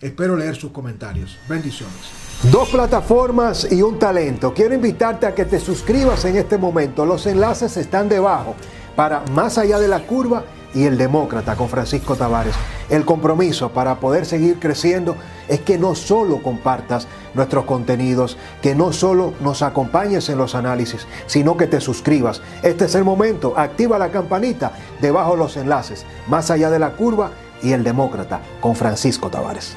Espero 0.00 0.36
leer 0.36 0.54
sus 0.54 0.70
comentarios. 0.70 1.36
Bendiciones. 1.48 2.27
Dos 2.44 2.68
plataformas 2.68 3.66
y 3.68 3.82
un 3.82 3.98
talento. 3.98 4.54
Quiero 4.54 4.72
invitarte 4.72 5.26
a 5.26 5.34
que 5.34 5.44
te 5.44 5.58
suscribas 5.58 6.24
en 6.24 6.36
este 6.36 6.56
momento. 6.56 7.04
Los 7.04 7.26
enlaces 7.26 7.76
están 7.76 8.08
debajo 8.08 8.54
para 8.94 9.24
Más 9.32 9.58
allá 9.58 9.80
de 9.80 9.88
la 9.88 10.06
curva 10.06 10.44
y 10.72 10.84
el 10.84 10.96
demócrata 10.96 11.56
con 11.56 11.68
Francisco 11.68 12.14
Tavares. 12.14 12.54
El 12.90 13.04
compromiso 13.04 13.70
para 13.70 13.98
poder 13.98 14.24
seguir 14.24 14.60
creciendo 14.60 15.16
es 15.48 15.60
que 15.60 15.78
no 15.78 15.96
solo 15.96 16.40
compartas 16.40 17.08
nuestros 17.34 17.64
contenidos, 17.64 18.38
que 18.62 18.76
no 18.76 18.92
solo 18.92 19.34
nos 19.40 19.62
acompañes 19.62 20.28
en 20.28 20.38
los 20.38 20.54
análisis, 20.54 21.08
sino 21.26 21.56
que 21.56 21.66
te 21.66 21.80
suscribas. 21.80 22.40
Este 22.62 22.84
es 22.84 22.94
el 22.94 23.02
momento, 23.02 23.54
activa 23.56 23.98
la 23.98 24.12
campanita 24.12 24.70
debajo 25.00 25.32
de 25.32 25.38
los 25.38 25.56
enlaces, 25.56 26.06
más 26.28 26.52
allá 26.52 26.70
de 26.70 26.78
la 26.78 26.90
curva 26.90 27.32
y 27.64 27.72
el 27.72 27.82
demócrata 27.82 28.40
con 28.60 28.76
Francisco 28.76 29.28
Tavares. 29.28 29.76